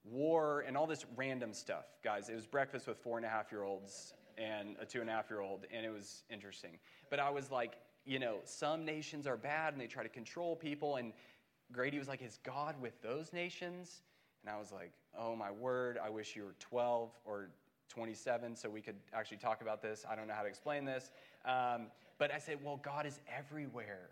war 0.03 0.63
and 0.67 0.75
all 0.75 0.87
this 0.87 1.05
random 1.15 1.53
stuff, 1.53 1.85
guys. 2.03 2.29
It 2.29 2.35
was 2.35 2.45
breakfast 2.45 2.87
with 2.87 2.97
four 2.97 3.17
and 3.17 3.25
a 3.25 3.29
half 3.29 3.51
year 3.51 3.63
olds 3.63 4.13
and 4.37 4.75
a 4.79 4.85
two 4.85 5.01
and 5.01 5.09
a 5.09 5.13
half 5.13 5.29
year 5.29 5.41
old, 5.41 5.65
and 5.71 5.85
it 5.85 5.91
was 5.91 6.23
interesting. 6.29 6.71
But 7.09 7.19
I 7.19 7.29
was 7.29 7.51
like, 7.51 7.77
you 8.05 8.19
know, 8.19 8.37
some 8.43 8.85
nations 8.85 9.27
are 9.27 9.37
bad 9.37 9.73
and 9.73 9.81
they 9.81 9.87
try 9.87 10.03
to 10.03 10.09
control 10.09 10.55
people. 10.55 10.97
And 10.97 11.13
Grady 11.71 11.99
was 11.99 12.07
like, 12.07 12.21
Is 12.21 12.39
God 12.43 12.75
with 12.81 13.01
those 13.01 13.31
nations? 13.33 14.01
And 14.43 14.53
I 14.53 14.59
was 14.59 14.71
like, 14.71 14.91
Oh 15.17 15.35
my 15.35 15.51
word, 15.51 15.97
I 16.03 16.09
wish 16.09 16.35
you 16.35 16.43
were 16.43 16.55
12 16.59 17.11
or 17.25 17.49
27 17.89 18.55
so 18.55 18.69
we 18.69 18.81
could 18.81 18.95
actually 19.13 19.37
talk 19.37 19.61
about 19.61 19.81
this. 19.81 20.05
I 20.09 20.15
don't 20.15 20.27
know 20.27 20.33
how 20.33 20.41
to 20.41 20.49
explain 20.49 20.83
this. 20.83 21.11
Um, 21.45 21.87
but 22.17 22.33
I 22.33 22.39
said, 22.39 22.57
Well, 22.63 22.79
God 22.83 23.05
is 23.05 23.19
everywhere. 23.33 24.09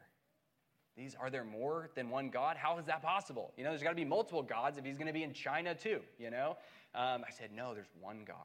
These 0.97 1.15
are 1.15 1.30
there 1.30 1.43
more 1.43 1.89
than 1.95 2.10
one 2.10 2.30
God? 2.30 2.58
How 2.58 2.77
is 2.77 2.86
that 2.86 3.01
possible? 3.01 3.54
You 3.58 3.63
know, 3.63 3.69
there's 3.69 3.84
got 3.84 3.91
to 3.91 3.95
be 3.95 4.06
multiple 4.06 4.43
gods 4.43 4.77
if 4.77 4.86
he's 4.86 4.97
going 4.97 5.08
to 5.08 5.13
be 5.13 5.23
in 5.23 5.34
China 5.34 5.73
too. 5.73 5.99
You 6.19 6.32
know, 6.32 6.58
um, 6.93 7.23
I 7.27 7.32
said 7.32 7.49
no. 7.56 7.73
There's 7.73 7.91
one 7.99 8.23
God. 8.25 8.36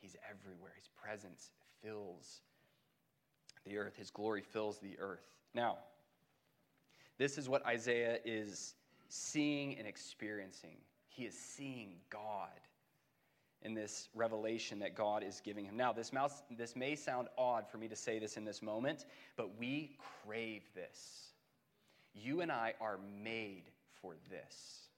He's 0.00 0.16
everywhere. 0.28 0.72
His 0.76 0.88
presence 1.02 1.50
fills 1.82 2.42
the 3.64 3.76
earth, 3.76 3.96
His 3.96 4.10
glory 4.10 4.42
fills 4.42 4.78
the 4.78 4.98
earth. 4.98 5.24
Now, 5.54 5.78
this 7.18 7.36
is 7.36 7.48
what 7.48 7.64
Isaiah 7.66 8.18
is 8.24 8.74
seeing 9.08 9.76
and 9.78 9.86
experiencing. 9.86 10.76
He 11.08 11.24
is 11.24 11.34
seeing 11.34 11.96
God 12.10 12.48
in 13.62 13.74
this 13.74 14.08
revelation 14.14 14.78
that 14.78 14.94
God 14.94 15.24
is 15.24 15.40
giving 15.44 15.64
him. 15.64 15.76
Now, 15.76 15.92
this, 15.92 16.12
mouse, 16.12 16.42
this 16.56 16.76
may 16.76 16.94
sound 16.94 17.28
odd 17.36 17.68
for 17.68 17.78
me 17.78 17.88
to 17.88 17.96
say 17.96 18.18
this 18.18 18.36
in 18.36 18.44
this 18.44 18.62
moment, 18.62 19.04
but 19.36 19.58
we 19.58 19.96
crave 20.24 20.62
this. 20.74 21.32
You 22.20 22.40
and 22.40 22.50
I 22.50 22.74
are 22.80 22.98
made 23.22 23.64
for 24.00 24.14
this. 24.30 24.88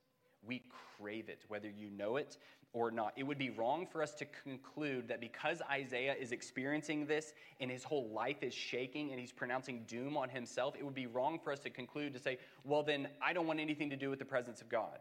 We 0.46 0.62
crave 0.98 1.28
it, 1.28 1.44
whether 1.48 1.68
you 1.68 1.90
know 1.90 2.16
it 2.16 2.38
or 2.72 2.90
not. 2.90 3.12
It 3.16 3.24
would 3.24 3.38
be 3.38 3.50
wrong 3.50 3.86
for 3.86 4.02
us 4.02 4.14
to 4.14 4.26
conclude 4.44 5.08
that 5.08 5.20
because 5.20 5.60
Isaiah 5.70 6.14
is 6.14 6.32
experiencing 6.32 7.06
this 7.06 7.32
and 7.60 7.70
his 7.70 7.82
whole 7.82 8.08
life 8.10 8.42
is 8.42 8.54
shaking 8.54 9.10
and 9.10 9.18
he's 9.18 9.32
pronouncing 9.32 9.84
doom 9.88 10.16
on 10.16 10.28
himself, 10.28 10.74
it 10.78 10.84
would 10.84 10.94
be 10.94 11.06
wrong 11.06 11.38
for 11.42 11.52
us 11.52 11.58
to 11.60 11.70
conclude 11.70 12.12
to 12.14 12.20
say, 12.20 12.38
well, 12.64 12.82
then 12.82 13.08
I 13.20 13.32
don't 13.32 13.46
want 13.46 13.60
anything 13.60 13.90
to 13.90 13.96
do 13.96 14.08
with 14.08 14.18
the 14.18 14.24
presence 14.24 14.60
of 14.60 14.68
God. 14.68 15.00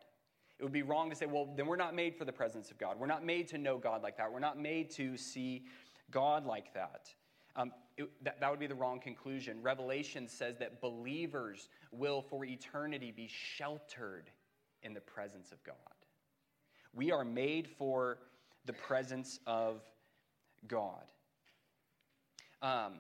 It 0.57 0.63
would 0.63 0.73
be 0.73 0.81
wrong 0.81 1.09
to 1.09 1.15
say, 1.15 1.25
well, 1.25 1.47
then 1.55 1.67
we're 1.67 1.77
not 1.77 1.95
made 1.95 2.15
for 2.15 2.25
the 2.25 2.33
presence 2.33 2.69
of 2.69 2.77
God. 2.77 2.99
We're 2.99 3.07
not 3.07 3.23
made 3.23 3.47
to 3.49 3.57
know 3.57 3.77
God 3.77 4.03
like 4.03 4.17
that. 4.17 4.31
We're 4.31 4.39
not 4.39 4.59
made 4.59 4.89
to 4.91 5.15
see 5.15 5.63
God 6.11 6.45
like 6.45 6.73
that. 6.73 7.13
Um, 7.55 7.71
it, 7.99 8.09
that, 8.23 8.39
that 8.39 8.49
would 8.49 8.59
be 8.59 8.67
the 8.67 8.75
wrong 8.75 8.99
conclusion. 8.99 9.57
Revelation 9.61 10.27
says 10.27 10.57
that 10.59 10.79
believers 10.79 11.67
will 11.91 12.21
for 12.21 12.45
eternity 12.45 13.11
be 13.11 13.27
sheltered 13.27 14.31
in 14.83 14.93
the 14.93 15.01
presence 15.01 15.51
of 15.51 15.61
God. 15.63 15.75
We 16.93 17.11
are 17.11 17.25
made 17.25 17.67
for 17.67 18.19
the 18.65 18.71
presence 18.73 19.39
of 19.45 19.81
God. 20.67 21.11
Um, 22.61 22.93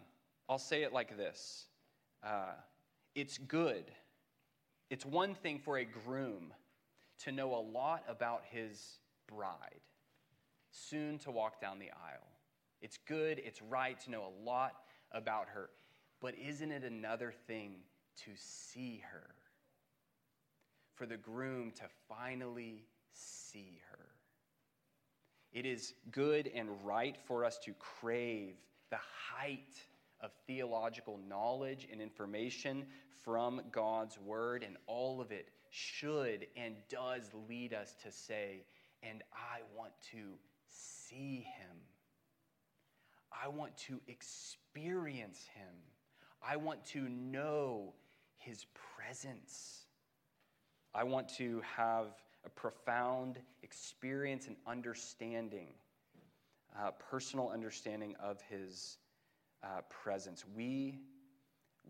I'll 0.49 0.57
say 0.57 0.83
it 0.83 0.91
like 0.91 1.15
this 1.15 1.65
uh, 2.21 2.53
It's 3.15 3.37
good. 3.37 3.85
It's 4.89 5.05
one 5.05 5.33
thing 5.33 5.59
for 5.59 5.77
a 5.77 5.85
groom 5.85 6.51
to 7.23 7.31
know 7.31 7.55
a 7.55 7.63
lot 7.71 8.03
about 8.09 8.43
his 8.49 8.97
bride, 9.27 9.81
soon 10.71 11.19
to 11.19 11.31
walk 11.31 11.61
down 11.61 11.79
the 11.79 11.91
aisle. 11.91 12.27
It's 12.81 12.97
good, 13.07 13.41
it's 13.45 13.61
right 13.61 13.99
to 14.01 14.11
know 14.11 14.23
a 14.23 14.45
lot 14.45 14.73
about 15.11 15.47
her. 15.53 15.69
But 16.21 16.35
isn't 16.37 16.71
it 16.71 16.83
another 16.83 17.33
thing 17.47 17.75
to 18.25 18.31
see 18.35 19.03
her? 19.11 19.35
for 20.99 21.05
the 21.05 21.17
groom 21.17 21.71
to 21.71 21.83
finally 22.09 22.83
see 23.13 23.79
her. 23.89 24.05
It 25.53 25.65
is 25.65 25.93
good 26.11 26.51
and 26.53 26.69
right 26.83 27.15
for 27.25 27.45
us 27.45 27.57
to 27.59 27.73
crave 27.79 28.55
the 28.91 28.99
height 29.31 29.81
of 30.19 30.31
theological 30.45 31.17
knowledge 31.29 31.87
and 31.89 32.01
information 32.01 32.85
from 33.23 33.61
God's 33.71 34.19
word, 34.19 34.61
and 34.61 34.75
all 34.87 35.21
of 35.21 35.31
it 35.31 35.47
should 35.69 36.47
and 36.57 36.75
does 36.89 37.31
lead 37.47 37.73
us 37.73 37.95
to 38.03 38.11
say, 38.11 38.65
and 39.01 39.23
I 39.33 39.61
want 39.77 39.93
to 40.11 40.33
see 40.67 41.47
him. 41.57 41.77
I 43.31 43.47
want 43.47 43.77
to 43.87 44.01
experience 44.07 44.68
him. 44.83 45.75
I 46.47 46.55
want 46.57 46.85
to 46.87 47.01
know 47.09 47.93
his 48.37 48.65
presence. 48.95 49.85
I 50.93 51.03
want 51.03 51.29
to 51.37 51.61
have 51.75 52.07
a 52.45 52.49
profound 52.49 53.37
experience 53.61 54.47
and 54.47 54.55
understanding, 54.65 55.67
uh, 56.77 56.91
personal 56.91 57.49
understanding 57.49 58.15
of 58.21 58.41
his 58.49 58.97
uh, 59.63 59.81
presence. 59.89 60.45
We, 60.55 60.99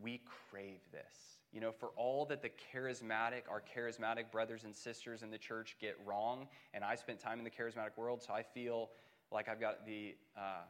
we 0.01 0.21
crave 0.49 0.79
this. 0.91 1.37
You 1.51 1.61
know, 1.61 1.71
for 1.71 1.89
all 1.95 2.25
that 2.25 2.41
the 2.41 2.49
charismatic, 2.73 3.43
our 3.49 3.63
charismatic 3.75 4.31
brothers 4.31 4.63
and 4.63 4.75
sisters 4.75 5.23
in 5.23 5.31
the 5.31 5.37
church 5.37 5.77
get 5.79 5.97
wrong, 6.05 6.47
and 6.73 6.83
I 6.83 6.95
spent 6.95 7.19
time 7.19 7.39
in 7.39 7.43
the 7.43 7.49
charismatic 7.49 7.97
world, 7.97 8.21
so 8.21 8.33
I 8.33 8.43
feel 8.43 8.89
like 9.31 9.47
I've 9.47 9.59
got 9.59 9.85
the 9.85 10.15
uh, 10.37 10.63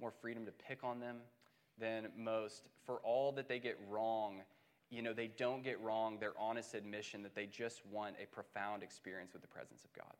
more 0.00 0.10
freedom 0.10 0.44
to 0.46 0.52
pick 0.52 0.82
on 0.82 1.00
them 1.00 1.18
than 1.80 2.08
most. 2.16 2.64
For 2.84 2.96
all 3.04 3.32
that 3.32 3.48
they 3.48 3.58
get 3.58 3.78
wrong, 3.88 4.42
you 4.90 5.02
know, 5.02 5.12
they 5.12 5.28
don't 5.28 5.62
get 5.62 5.80
wrong 5.80 6.18
their 6.18 6.32
honest 6.38 6.74
admission 6.74 7.22
that 7.22 7.34
they 7.34 7.46
just 7.46 7.84
want 7.86 8.16
a 8.22 8.26
profound 8.26 8.82
experience 8.82 9.32
with 9.32 9.42
the 9.42 9.48
presence 9.48 9.84
of 9.84 9.92
God. 9.92 10.14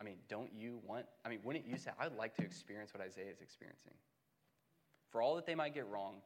I 0.00 0.04
mean, 0.04 0.16
don't 0.28 0.52
you 0.52 0.80
want, 0.86 1.06
I 1.24 1.28
mean, 1.28 1.38
wouldn't 1.44 1.66
you 1.66 1.76
say, 1.76 1.90
I'd 1.98 2.16
like 2.16 2.34
to 2.36 2.42
experience 2.42 2.92
what 2.92 3.02
Isaiah 3.02 3.30
is 3.30 3.40
experiencing? 3.40 3.92
For 5.10 5.22
all 5.22 5.36
that 5.36 5.46
they 5.46 5.54
might 5.54 5.72
get 5.72 5.86
wrong, 5.88 6.16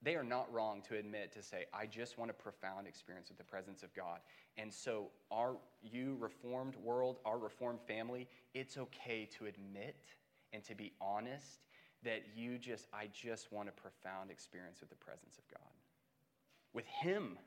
they 0.00 0.14
are 0.14 0.22
not 0.22 0.52
wrong 0.52 0.80
to 0.88 0.96
admit 0.96 1.32
to 1.32 1.42
say, 1.42 1.64
I 1.74 1.86
just 1.86 2.18
want 2.18 2.30
a 2.30 2.34
profound 2.34 2.86
experience 2.86 3.28
with 3.28 3.38
the 3.38 3.44
presence 3.44 3.82
of 3.82 3.92
God. 3.94 4.20
And 4.56 4.72
so, 4.72 5.08
our 5.32 5.56
you 5.82 6.16
reformed 6.20 6.76
world, 6.76 7.18
our 7.24 7.38
reformed 7.38 7.80
family, 7.80 8.28
it's 8.54 8.78
okay 8.78 9.28
to 9.38 9.46
admit 9.46 9.96
and 10.52 10.62
to 10.64 10.76
be 10.76 10.92
honest 11.00 11.58
that 12.04 12.22
you 12.36 12.58
just, 12.58 12.86
I 12.92 13.08
just 13.12 13.52
want 13.52 13.68
a 13.68 13.72
profound 13.72 14.30
experience 14.30 14.80
with 14.80 14.90
the 14.90 14.96
presence 14.96 15.38
of 15.38 15.44
God. 15.50 15.72
With 16.72 16.86
Him. 16.86 17.38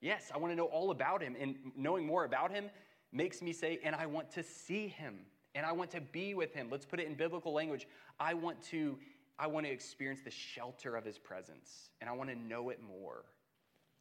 Yes, 0.00 0.30
I 0.34 0.38
want 0.38 0.52
to 0.52 0.56
know 0.56 0.66
all 0.66 0.90
about 0.90 1.22
Him. 1.22 1.36
And 1.38 1.56
knowing 1.76 2.06
more 2.06 2.24
about 2.24 2.50
Him 2.50 2.70
makes 3.12 3.42
me 3.42 3.52
say, 3.52 3.78
and 3.84 3.94
I 3.94 4.06
want 4.06 4.30
to 4.32 4.42
see 4.42 4.88
Him. 4.88 5.18
And 5.54 5.66
I 5.66 5.72
want 5.72 5.90
to 5.92 6.00
be 6.00 6.34
with 6.34 6.54
Him. 6.54 6.68
Let's 6.70 6.86
put 6.86 7.00
it 7.00 7.06
in 7.06 7.14
biblical 7.14 7.52
language. 7.52 7.86
I 8.18 8.34
want 8.34 8.62
to 8.70 8.98
I 9.40 9.46
want 9.46 9.64
to 9.64 9.72
experience 9.72 10.20
the 10.22 10.30
shelter 10.30 10.96
of 10.96 11.04
his 11.04 11.18
presence 11.18 11.88
and 12.02 12.10
I 12.10 12.12
want 12.12 12.28
to 12.28 12.36
know 12.36 12.68
it 12.68 12.78
more. 12.86 13.24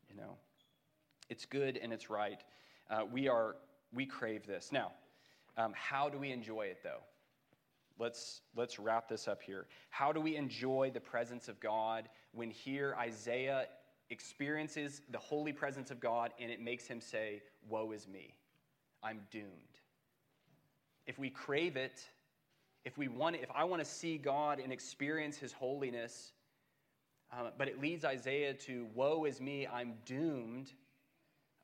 You 0.10 0.17
know, 0.17 0.36
it's 1.29 1.45
good 1.45 1.79
and 1.82 1.93
it's 1.93 2.10
right. 2.10 2.43
Uh, 2.89 3.03
we 3.10 3.29
are, 3.29 3.55
we 3.93 4.05
crave 4.05 4.45
this. 4.45 4.71
Now, 4.73 4.91
um, 5.55 5.71
how 5.75 6.10
do 6.10 6.17
we 6.17 6.34
enjoy 6.34 6.63
it 6.63 6.79
though? 6.84 6.99
Let's, 7.99 8.41
let's 8.55 8.79
wrap 8.79 9.09
this 9.09 9.27
up 9.27 9.41
here. 9.41 9.67
How 9.89 10.13
do 10.13 10.21
we 10.21 10.38
enjoy 10.38 10.89
the 10.93 11.01
presence 11.01 11.49
of 11.49 11.59
God 11.59 12.07
when 12.31 12.49
here 12.49 12.95
Isaiah 12.97 13.65
experiences 14.09 15.01
the 15.12 15.17
holy 15.17 15.51
presence 15.51 15.91
of 15.91 15.99
God 15.99 16.31
and 16.39 16.49
it 16.49 16.62
makes 16.62 16.88
him 16.88 17.01
say, 17.01 17.41
Woe 17.67 17.91
is 17.91 18.07
me, 18.07 18.35
I'm 19.03 19.19
doomed? 19.31 19.49
If 21.07 21.19
we 21.19 21.29
crave 21.29 21.75
it, 21.75 22.07
if 22.85 22.97
we 22.97 23.09
want 23.09 23.35
if 23.35 23.51
I 23.53 23.65
want 23.65 23.83
to 23.83 23.89
see 23.89 24.17
God 24.17 24.59
and 24.59 24.71
experience 24.71 25.38
his 25.38 25.51
holiness, 25.51 26.31
um, 27.38 27.49
but 27.57 27.67
it 27.67 27.81
leads 27.81 28.05
Isaiah 28.05 28.53
to, 28.53 28.88
Woe 28.95 29.25
is 29.25 29.41
me, 29.41 29.67
I'm 29.67 29.95
doomed. 30.05 30.71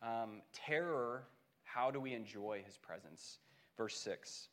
Um, 0.03 0.41
terror, 0.53 1.23
how 1.63 1.89
do 1.91 1.99
we 1.99 2.13
enjoy 2.13 2.61
his 2.65 2.77
presence? 2.77 3.39
Verse 3.77 3.97
6. 3.97 4.49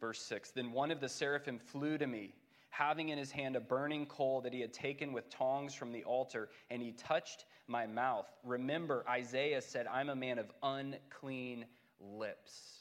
Verse 0.00 0.20
6 0.22 0.50
Then 0.52 0.72
one 0.72 0.90
of 0.90 1.00
the 1.00 1.08
seraphim 1.08 1.58
flew 1.58 1.98
to 1.98 2.06
me, 2.06 2.34
having 2.70 3.10
in 3.10 3.18
his 3.18 3.30
hand 3.30 3.56
a 3.56 3.60
burning 3.60 4.06
coal 4.06 4.40
that 4.40 4.52
he 4.52 4.60
had 4.60 4.72
taken 4.72 5.12
with 5.12 5.28
tongs 5.30 5.74
from 5.74 5.92
the 5.92 6.04
altar, 6.04 6.48
and 6.70 6.82
he 6.82 6.92
touched 6.92 7.44
my 7.66 7.86
mouth. 7.86 8.26
Remember, 8.44 9.04
Isaiah 9.08 9.60
said, 9.60 9.86
I'm 9.86 10.08
a 10.08 10.16
man 10.16 10.38
of 10.38 10.50
unclean 10.62 11.66
lips 12.00 12.80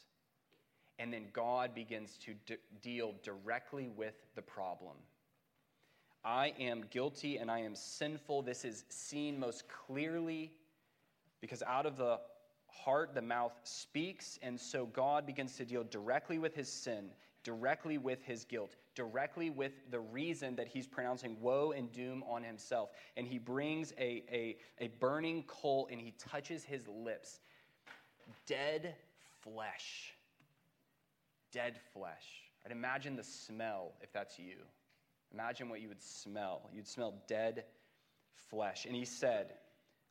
and 1.00 1.14
then 1.14 1.28
God 1.32 1.74
begins 1.74 2.18
to 2.26 2.34
d- 2.46 2.58
deal 2.82 3.16
directly 3.24 3.88
with 3.88 4.16
the 4.36 4.42
problem. 4.42 4.98
I 6.26 6.54
am 6.60 6.84
guilty 6.90 7.38
and 7.38 7.50
I 7.50 7.60
am 7.60 7.74
sinful. 7.74 8.42
This 8.42 8.66
is 8.66 8.84
seen 8.90 9.40
most 9.40 9.64
clearly 9.70 10.52
because 11.40 11.64
out 11.64 11.86
of 11.86 11.96
the 11.96 12.20
heart 12.72 13.14
the 13.14 13.22
mouth 13.22 13.54
speaks, 13.64 14.40
and 14.42 14.60
so 14.60 14.86
God 14.88 15.26
begins 15.26 15.56
to 15.58 15.66
deal 15.66 15.84
directly 15.84 16.40
with 16.40 16.56
his 16.56 16.72
sin, 16.72 17.10
directly 17.44 17.98
with 17.98 18.24
his 18.24 18.44
guilt, 18.46 18.76
directly 18.96 19.50
with 19.50 19.74
the 19.92 20.00
reason 20.00 20.56
that 20.56 20.68
he's 20.68 20.88
pronouncing 20.88 21.38
woe 21.40 21.72
and 21.72 21.92
doom 21.92 22.24
on 22.28 22.44
himself. 22.44 22.90
And 23.18 23.28
he 23.28 23.38
brings 23.38 23.94
a, 23.98 24.24
a, 24.32 24.58
a 24.80 24.88
burning 25.00 25.44
coal 25.48 25.88
and 25.92 26.00
he 26.00 26.14
touches 26.18 26.64
his 26.64 26.88
lips. 26.88 27.40
Dead 28.46 28.96
flesh 29.42 30.14
dead 31.52 31.80
flesh. 31.94 32.44
I'd 32.66 32.72
imagine 32.72 33.16
the 33.16 33.24
smell 33.24 33.94
if 34.02 34.12
that's 34.12 34.38
you. 34.38 34.58
Imagine 35.34 35.70
what 35.70 35.82
you 35.82 35.88
would 35.88 36.02
smell. 36.02 36.70
You'd 36.74 36.88
smell 36.88 37.22
dead 37.28 37.66
flesh. 38.50 38.86
And 38.86 38.96
he 38.96 39.06
said, 39.06 39.54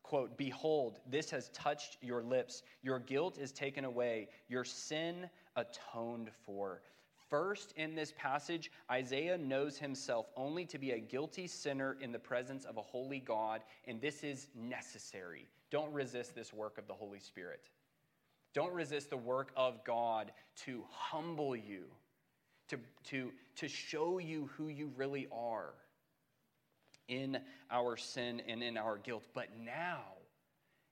quote, 0.08 0.38
Behold, 0.38 1.00
this 1.06 1.30
has 1.30 1.50
touched 1.50 1.98
your 2.00 2.22
lips. 2.22 2.62
Your 2.82 2.98
guilt 2.98 3.36
is 3.36 3.52
taken 3.52 3.84
away, 3.84 4.28
your 4.48 4.64
sin 4.64 5.28
atoned 5.54 6.30
for. 6.46 6.80
First, 7.28 7.74
in 7.76 7.94
this 7.94 8.14
passage, 8.16 8.70
Isaiah 8.90 9.36
knows 9.36 9.76
himself 9.76 10.30
only 10.34 10.64
to 10.64 10.78
be 10.78 10.92
a 10.92 10.98
guilty 10.98 11.46
sinner 11.46 11.98
in 12.00 12.10
the 12.10 12.18
presence 12.18 12.64
of 12.64 12.78
a 12.78 12.82
holy 12.82 13.20
God, 13.20 13.60
and 13.86 14.00
this 14.00 14.24
is 14.24 14.46
necessary. 14.54 15.46
Don't 15.70 15.92
resist 15.92 16.34
this 16.34 16.54
work 16.54 16.78
of 16.78 16.86
the 16.86 16.94
Holy 16.94 17.20
Spirit. 17.20 17.60
Don't 18.54 18.72
resist 18.72 19.10
the 19.10 19.16
work 19.18 19.52
of 19.58 19.84
God 19.84 20.32
to 20.64 20.84
humble 20.90 21.54
you, 21.54 21.84
to, 22.68 22.78
to, 23.04 23.30
to 23.56 23.68
show 23.68 24.16
you 24.16 24.48
who 24.56 24.68
you 24.68 24.90
really 24.96 25.28
are 25.30 25.74
in 27.08 27.38
our 27.70 27.96
sin 27.96 28.42
and 28.46 28.62
in 28.62 28.76
our 28.76 28.98
guilt. 28.98 29.24
But 29.34 29.48
now, 29.58 30.02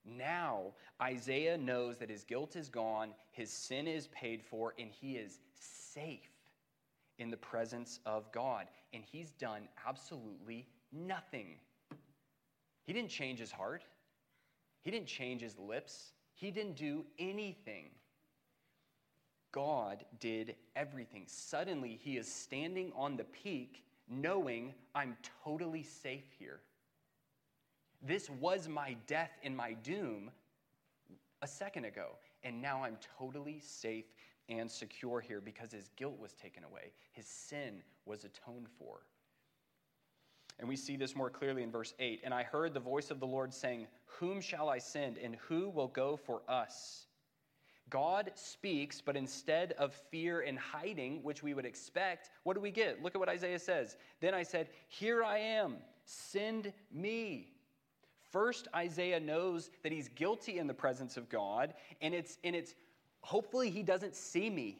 now, 0.04 0.72
Isaiah 1.02 1.58
knows 1.58 1.98
that 1.98 2.10
his 2.10 2.24
guilt 2.24 2.56
is 2.56 2.68
gone, 2.68 3.10
his 3.32 3.50
sin 3.50 3.86
is 3.86 4.08
paid 4.08 4.42
for, 4.42 4.74
and 4.78 4.90
he 4.90 5.16
is 5.16 5.38
safe 5.54 6.30
in 7.18 7.30
the 7.30 7.36
presence 7.36 8.00
of 8.06 8.30
God. 8.32 8.66
And 8.92 9.02
he's 9.04 9.30
done 9.32 9.68
absolutely 9.86 10.68
nothing. 10.92 11.56
He 12.84 12.92
didn't 12.92 13.10
change 13.10 13.38
his 13.38 13.50
heart, 13.50 13.82
he 14.82 14.90
didn't 14.90 15.08
change 15.08 15.40
his 15.40 15.58
lips. 15.58 16.12
He 16.36 16.50
didn't 16.50 16.76
do 16.76 17.04
anything. 17.18 17.86
God 19.52 20.04
did 20.20 20.54
everything. 20.76 21.24
Suddenly, 21.26 21.98
he 22.02 22.18
is 22.18 22.30
standing 22.30 22.92
on 22.94 23.16
the 23.16 23.24
peak, 23.24 23.82
knowing 24.08 24.74
I'm 24.94 25.16
totally 25.44 25.82
safe 25.82 26.24
here. 26.38 26.60
This 28.02 28.30
was 28.30 28.68
my 28.68 28.96
death 29.06 29.32
and 29.42 29.56
my 29.56 29.72
doom 29.72 30.30
a 31.42 31.46
second 31.46 31.84
ago, 31.84 32.10
and 32.44 32.60
now 32.60 32.84
I'm 32.84 32.96
totally 33.18 33.60
safe 33.60 34.06
and 34.48 34.70
secure 34.70 35.20
here 35.20 35.40
because 35.40 35.72
his 35.72 35.90
guilt 35.96 36.18
was 36.20 36.32
taken 36.32 36.64
away, 36.64 36.92
his 37.12 37.26
sin 37.26 37.82
was 38.04 38.24
atoned 38.24 38.68
for. 38.78 39.00
And 40.58 40.68
we 40.68 40.76
see 40.76 40.96
this 40.96 41.14
more 41.14 41.28
clearly 41.28 41.62
in 41.62 41.70
verse 41.70 41.92
8. 41.98 42.20
And 42.24 42.32
I 42.32 42.42
heard 42.42 42.72
the 42.72 42.80
voice 42.80 43.10
of 43.10 43.20
the 43.20 43.26
Lord 43.26 43.52
saying, 43.52 43.86
Whom 44.06 44.40
shall 44.40 44.70
I 44.70 44.78
send, 44.78 45.18
and 45.18 45.36
who 45.36 45.68
will 45.68 45.88
go 45.88 46.16
for 46.16 46.40
us? 46.48 47.05
God 47.88 48.32
speaks, 48.34 49.00
but 49.00 49.16
instead 49.16 49.72
of 49.72 49.94
fear 49.94 50.40
and 50.40 50.58
hiding, 50.58 51.22
which 51.22 51.42
we 51.42 51.54
would 51.54 51.64
expect, 51.64 52.30
what 52.42 52.54
do 52.54 52.60
we 52.60 52.70
get? 52.70 53.02
Look 53.02 53.14
at 53.14 53.18
what 53.18 53.28
Isaiah 53.28 53.58
says. 53.58 53.96
Then 54.20 54.34
I 54.34 54.42
said, 54.42 54.68
Here 54.88 55.22
I 55.22 55.38
am, 55.38 55.76
send 56.04 56.72
me. 56.92 57.52
First, 58.32 58.66
Isaiah 58.74 59.20
knows 59.20 59.70
that 59.82 59.92
he's 59.92 60.08
guilty 60.08 60.58
in 60.58 60.66
the 60.66 60.74
presence 60.74 61.16
of 61.16 61.28
God, 61.28 61.74
and 62.00 62.12
it's, 62.12 62.38
and 62.42 62.56
it's 62.56 62.74
hopefully 63.20 63.70
he 63.70 63.82
doesn't 63.82 64.16
see 64.16 64.50
me. 64.50 64.78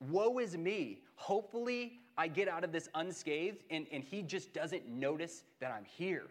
Woe 0.00 0.38
is 0.38 0.56
me. 0.56 1.02
Hopefully, 1.16 1.98
I 2.16 2.28
get 2.28 2.48
out 2.48 2.64
of 2.64 2.72
this 2.72 2.88
unscathed 2.94 3.62
and, 3.70 3.86
and 3.92 4.02
he 4.02 4.22
just 4.22 4.52
doesn't 4.52 4.88
notice 4.88 5.44
that 5.60 5.72
I'm 5.72 5.84
here. 5.84 6.26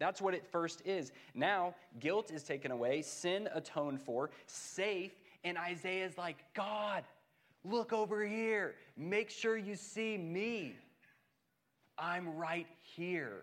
That's 0.00 0.20
what 0.20 0.34
it 0.34 0.44
first 0.50 0.82
is. 0.84 1.12
Now, 1.34 1.74
guilt 2.00 2.32
is 2.32 2.42
taken 2.42 2.72
away, 2.72 3.02
sin 3.02 3.48
atoned 3.54 4.00
for, 4.00 4.30
safe, 4.46 5.12
and 5.44 5.56
Isaiah's 5.56 6.16
like, 6.16 6.38
God, 6.54 7.04
look 7.64 7.92
over 7.92 8.26
here. 8.26 8.74
Make 8.96 9.30
sure 9.30 9.58
you 9.58 9.76
see 9.76 10.16
me. 10.16 10.74
I'm 11.98 12.36
right 12.36 12.66
here. 12.96 13.42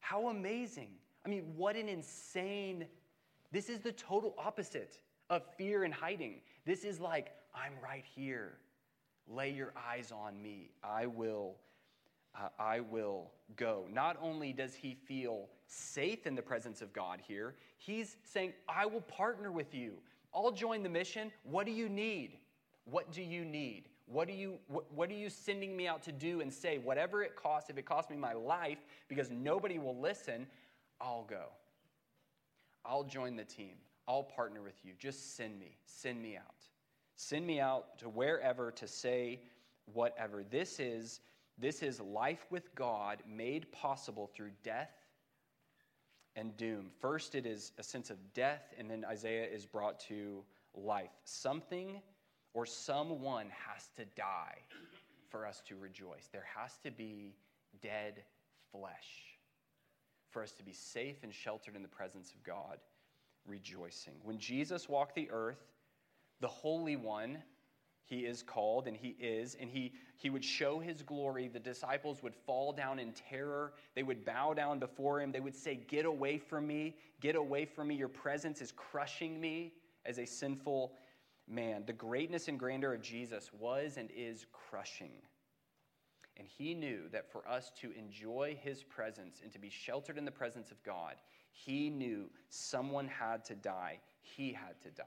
How 0.00 0.28
amazing. 0.28 0.88
I 1.26 1.28
mean, 1.28 1.52
what 1.56 1.76
an 1.76 1.90
insane. 1.90 2.86
This 3.52 3.68
is 3.68 3.80
the 3.80 3.92
total 3.92 4.34
opposite 4.38 4.98
of 5.28 5.42
fear 5.58 5.84
and 5.84 5.92
hiding. 5.92 6.40
This 6.64 6.84
is 6.84 6.98
like, 6.98 7.32
I'm 7.54 7.72
right 7.84 8.04
here. 8.16 8.54
Lay 9.28 9.50
your 9.50 9.74
eyes 9.76 10.10
on 10.10 10.40
me. 10.40 10.70
I 10.82 11.04
will 11.06 11.56
uh, 12.34 12.48
I 12.58 12.80
will 12.80 13.30
go. 13.56 13.86
Not 13.92 14.16
only 14.20 14.52
does 14.52 14.74
he 14.74 14.94
feel 14.94 15.48
safe 15.66 16.26
in 16.26 16.34
the 16.34 16.42
presence 16.42 16.82
of 16.82 16.92
God 16.92 17.20
here, 17.26 17.54
he's 17.78 18.16
saying, 18.24 18.52
I 18.68 18.86
will 18.86 19.02
partner 19.02 19.52
with 19.52 19.74
you. 19.74 19.94
I'll 20.34 20.52
join 20.52 20.82
the 20.82 20.88
mission. 20.88 21.30
What 21.44 21.66
do 21.66 21.72
you 21.72 21.88
need? 21.88 22.38
What 22.84 23.12
do 23.12 23.22
you 23.22 23.44
need? 23.44 23.88
What 24.06 24.28
are 24.28 24.32
you, 24.32 24.58
what, 24.68 24.92
what 24.92 25.10
are 25.10 25.14
you 25.14 25.30
sending 25.30 25.76
me 25.76 25.86
out 25.86 26.02
to 26.04 26.12
do 26.12 26.40
and 26.40 26.52
say, 26.52 26.78
whatever 26.78 27.22
it 27.22 27.36
costs, 27.36 27.70
if 27.70 27.78
it 27.78 27.86
costs 27.86 28.10
me 28.10 28.16
my 28.16 28.32
life 28.32 28.78
because 29.08 29.30
nobody 29.30 29.78
will 29.78 29.98
listen, 29.98 30.46
I'll 31.00 31.26
go. 31.28 31.46
I'll 32.84 33.04
join 33.04 33.36
the 33.36 33.44
team. 33.44 33.74
I'll 34.08 34.24
partner 34.24 34.62
with 34.62 34.84
you. 34.84 34.92
Just 34.98 35.36
send 35.36 35.58
me. 35.58 35.76
Send 35.86 36.20
me 36.20 36.36
out. 36.36 36.66
Send 37.14 37.46
me 37.46 37.60
out 37.60 37.98
to 37.98 38.08
wherever 38.08 38.72
to 38.72 38.88
say 38.88 39.40
whatever. 39.92 40.42
This 40.42 40.80
is 40.80 41.20
this 41.58 41.82
is 41.82 42.00
life 42.00 42.46
with 42.50 42.74
God 42.74 43.22
made 43.28 43.70
possible 43.72 44.30
through 44.34 44.50
death 44.62 44.90
and 46.34 46.56
doom. 46.56 46.90
First, 47.00 47.34
it 47.34 47.46
is 47.46 47.72
a 47.78 47.82
sense 47.82 48.10
of 48.10 48.16
death, 48.32 48.74
and 48.78 48.90
then 48.90 49.04
Isaiah 49.04 49.46
is 49.46 49.66
brought 49.66 50.00
to 50.08 50.42
life. 50.74 51.10
Something 51.24 52.00
or 52.54 52.66
someone 52.66 53.46
has 53.50 53.88
to 53.96 54.04
die 54.16 54.58
for 55.28 55.46
us 55.46 55.62
to 55.68 55.76
rejoice. 55.76 56.28
There 56.32 56.46
has 56.56 56.78
to 56.84 56.90
be 56.90 57.34
dead 57.80 58.22
flesh 58.70 59.38
for 60.30 60.42
us 60.42 60.52
to 60.52 60.62
be 60.62 60.72
safe 60.72 61.22
and 61.22 61.32
sheltered 61.32 61.76
in 61.76 61.82
the 61.82 61.88
presence 61.88 62.32
of 62.32 62.42
God, 62.42 62.78
rejoicing. 63.46 64.14
When 64.22 64.38
Jesus 64.38 64.88
walked 64.88 65.14
the 65.14 65.30
earth, 65.30 65.62
the 66.40 66.48
Holy 66.48 66.96
One 66.96 67.38
he 68.04 68.20
is 68.20 68.42
called 68.42 68.86
and 68.86 68.96
he 68.96 69.16
is 69.20 69.56
and 69.60 69.70
he 69.70 69.92
he 70.16 70.30
would 70.30 70.44
show 70.44 70.78
his 70.78 71.02
glory. 71.02 71.48
The 71.48 71.58
disciples 71.58 72.22
would 72.22 72.34
fall 72.34 72.72
down 72.72 72.98
in 72.98 73.12
terror. 73.12 73.72
They 73.94 74.02
would 74.02 74.24
bow 74.24 74.54
down 74.54 74.78
before 74.78 75.20
him. 75.20 75.32
They 75.32 75.40
would 75.40 75.56
say 75.56 75.80
get 75.88 76.04
away 76.04 76.38
from 76.38 76.66
me. 76.66 76.96
Get 77.20 77.34
away 77.34 77.64
from 77.64 77.88
me. 77.88 77.96
Your 77.96 78.08
presence 78.08 78.60
is 78.60 78.72
crushing 78.72 79.40
me 79.40 79.72
as 80.06 80.18
a 80.18 80.26
sinful 80.26 80.92
man. 81.48 81.84
The 81.86 81.92
greatness 81.92 82.48
and 82.48 82.58
grandeur 82.58 82.94
of 82.94 83.02
jesus 83.02 83.50
was 83.58 83.96
and 83.96 84.10
is 84.16 84.46
crushing. 84.52 85.12
And 86.38 86.48
he 86.48 86.74
knew 86.74 87.08
that 87.12 87.30
for 87.30 87.46
us 87.46 87.72
to 87.80 87.92
enjoy 87.92 88.56
his 88.62 88.82
presence 88.82 89.40
and 89.42 89.52
to 89.52 89.58
be 89.58 89.68
sheltered 89.68 90.16
in 90.16 90.24
the 90.24 90.30
presence 90.30 90.70
of 90.70 90.82
god 90.82 91.16
he 91.52 91.90
knew 91.90 92.30
someone 92.48 93.08
had 93.08 93.44
to 93.46 93.54
die. 93.54 93.98
He 94.20 94.52
had 94.52 94.80
to 94.82 94.90
die. 94.90 95.04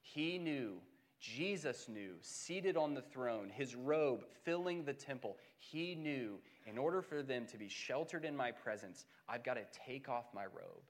He 0.00 0.38
knew 0.38 0.80
Jesus 1.24 1.88
knew, 1.88 2.16
seated 2.20 2.76
on 2.76 2.92
the 2.92 3.00
throne, 3.00 3.48
his 3.48 3.74
robe 3.74 4.24
filling 4.42 4.84
the 4.84 4.92
temple, 4.92 5.38
he 5.56 5.94
knew 5.94 6.38
in 6.66 6.76
order 6.76 7.00
for 7.00 7.22
them 7.22 7.46
to 7.46 7.56
be 7.56 7.68
sheltered 7.68 8.26
in 8.26 8.36
my 8.36 8.50
presence, 8.50 9.06
I've 9.26 9.42
got 9.42 9.54
to 9.54 9.64
take 9.86 10.08
off 10.10 10.26
my 10.34 10.44
robe. 10.44 10.82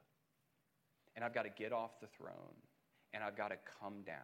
And 1.15 1.25
I've 1.25 1.35
got 1.35 1.45
to 1.45 1.51
get 1.51 1.73
off 1.73 2.01
the 2.01 2.09
throne. 2.09 2.57
And 3.13 3.23
I've 3.23 3.37
got 3.37 3.49
to 3.49 3.57
come 3.81 4.03
down. 4.05 4.19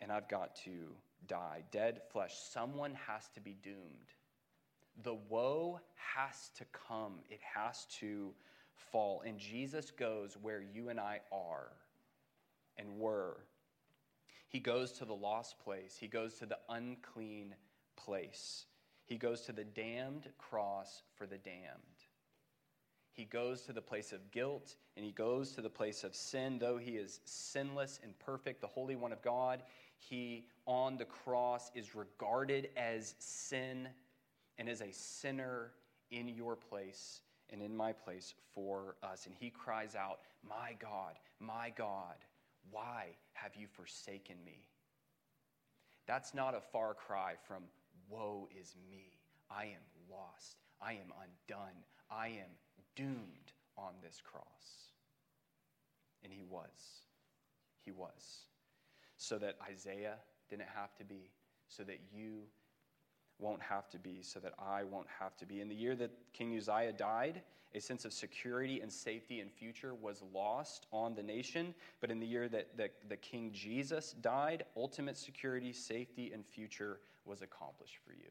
And 0.00 0.10
I've 0.10 0.28
got 0.28 0.56
to 0.64 0.70
die. 1.28 1.62
Dead 1.70 2.00
flesh. 2.10 2.34
Someone 2.50 2.96
has 3.06 3.28
to 3.34 3.40
be 3.40 3.56
doomed. 3.62 4.14
The 5.02 5.18
woe 5.28 5.78
has 5.94 6.50
to 6.56 6.64
come, 6.72 7.16
it 7.28 7.40
has 7.54 7.86
to 8.00 8.30
fall. 8.74 9.22
And 9.26 9.38
Jesus 9.38 9.90
goes 9.90 10.38
where 10.40 10.62
you 10.62 10.88
and 10.88 10.98
I 10.98 11.20
are 11.30 11.72
and 12.78 12.98
were 12.98 13.36
he 14.48 14.60
goes 14.60 14.92
to 14.92 15.04
the 15.04 15.14
lost 15.14 15.58
place, 15.58 15.96
he 15.98 16.08
goes 16.08 16.34
to 16.34 16.46
the 16.46 16.58
unclean 16.68 17.54
place. 17.96 18.66
He 19.04 19.16
goes 19.16 19.42
to 19.42 19.52
the 19.52 19.64
damned 19.64 20.28
cross 20.38 21.02
for 21.14 21.26
the 21.26 21.38
damned. 21.38 21.56
He 23.12 23.24
goes 23.24 23.62
to 23.62 23.72
the 23.72 23.80
place 23.80 24.12
of 24.12 24.30
guilt 24.30 24.74
and 24.96 25.04
he 25.04 25.12
goes 25.12 25.52
to 25.52 25.62
the 25.62 25.70
place 25.70 26.04
of 26.04 26.14
sin. 26.14 26.58
Though 26.58 26.76
he 26.76 26.92
is 26.92 27.20
sinless 27.24 28.00
and 28.02 28.18
perfect, 28.18 28.60
the 28.60 28.66
Holy 28.66 28.94
One 28.96 29.12
of 29.12 29.22
God, 29.22 29.62
he 29.96 30.46
on 30.66 30.98
the 30.98 31.06
cross 31.06 31.70
is 31.74 31.94
regarded 31.94 32.68
as 32.76 33.14
sin 33.18 33.88
and 34.58 34.68
as 34.68 34.82
a 34.82 34.92
sinner 34.92 35.72
in 36.10 36.28
your 36.28 36.56
place 36.56 37.20
and 37.50 37.62
in 37.62 37.74
my 37.74 37.92
place 37.92 38.34
for 38.54 38.96
us. 39.02 39.26
And 39.26 39.34
he 39.38 39.50
cries 39.50 39.94
out, 39.94 40.18
My 40.46 40.74
God, 40.78 41.14
my 41.40 41.72
God, 41.76 42.16
why 42.70 43.16
have 43.34 43.54
you 43.54 43.66
forsaken 43.66 44.36
me? 44.44 44.66
That's 46.06 46.34
not 46.34 46.54
a 46.54 46.60
far 46.60 46.94
cry 46.94 47.34
from, 47.46 47.64
Woe 48.08 48.48
is 48.58 48.76
me. 48.88 49.18
I 49.50 49.64
am 49.64 49.82
lost. 50.10 50.56
I 50.80 50.92
am 50.92 51.12
undone. 51.20 51.84
I 52.10 52.28
am 52.28 52.50
doomed 52.94 53.52
on 53.76 53.94
this 54.02 54.20
cross. 54.22 54.92
And 56.22 56.32
he 56.32 56.42
was. 56.48 57.02
He 57.84 57.90
was. 57.90 58.46
So 59.16 59.38
that 59.38 59.56
Isaiah 59.70 60.16
didn't 60.48 60.68
have 60.74 60.94
to 60.96 61.04
be, 61.04 61.30
so 61.68 61.82
that 61.84 62.00
you 62.12 62.42
won't 63.38 63.62
have 63.62 63.88
to 63.90 63.98
be, 63.98 64.18
so 64.22 64.40
that 64.40 64.54
I 64.58 64.84
won't 64.84 65.08
have 65.20 65.36
to 65.38 65.46
be. 65.46 65.60
In 65.60 65.68
the 65.68 65.74
year 65.74 65.94
that 65.96 66.10
King 66.32 66.56
Uzziah 66.56 66.92
died, 66.92 67.42
a 67.74 67.80
sense 67.80 68.04
of 68.04 68.12
security 68.12 68.80
and 68.80 68.90
safety 68.90 69.40
and 69.40 69.52
future 69.52 69.94
was 69.94 70.22
lost 70.32 70.86
on 70.92 71.14
the 71.14 71.22
nation. 71.22 71.74
But 72.00 72.10
in 72.10 72.20
the 72.20 72.26
year 72.26 72.48
that 72.48 72.76
the, 72.76 72.88
the 73.08 73.16
King 73.16 73.50
Jesus 73.52 74.12
died, 74.12 74.64
ultimate 74.76 75.18
security, 75.18 75.72
safety, 75.72 76.32
and 76.32 76.44
future 76.46 77.00
was 77.26 77.42
accomplished 77.42 77.98
for 78.04 78.12
you. 78.12 78.30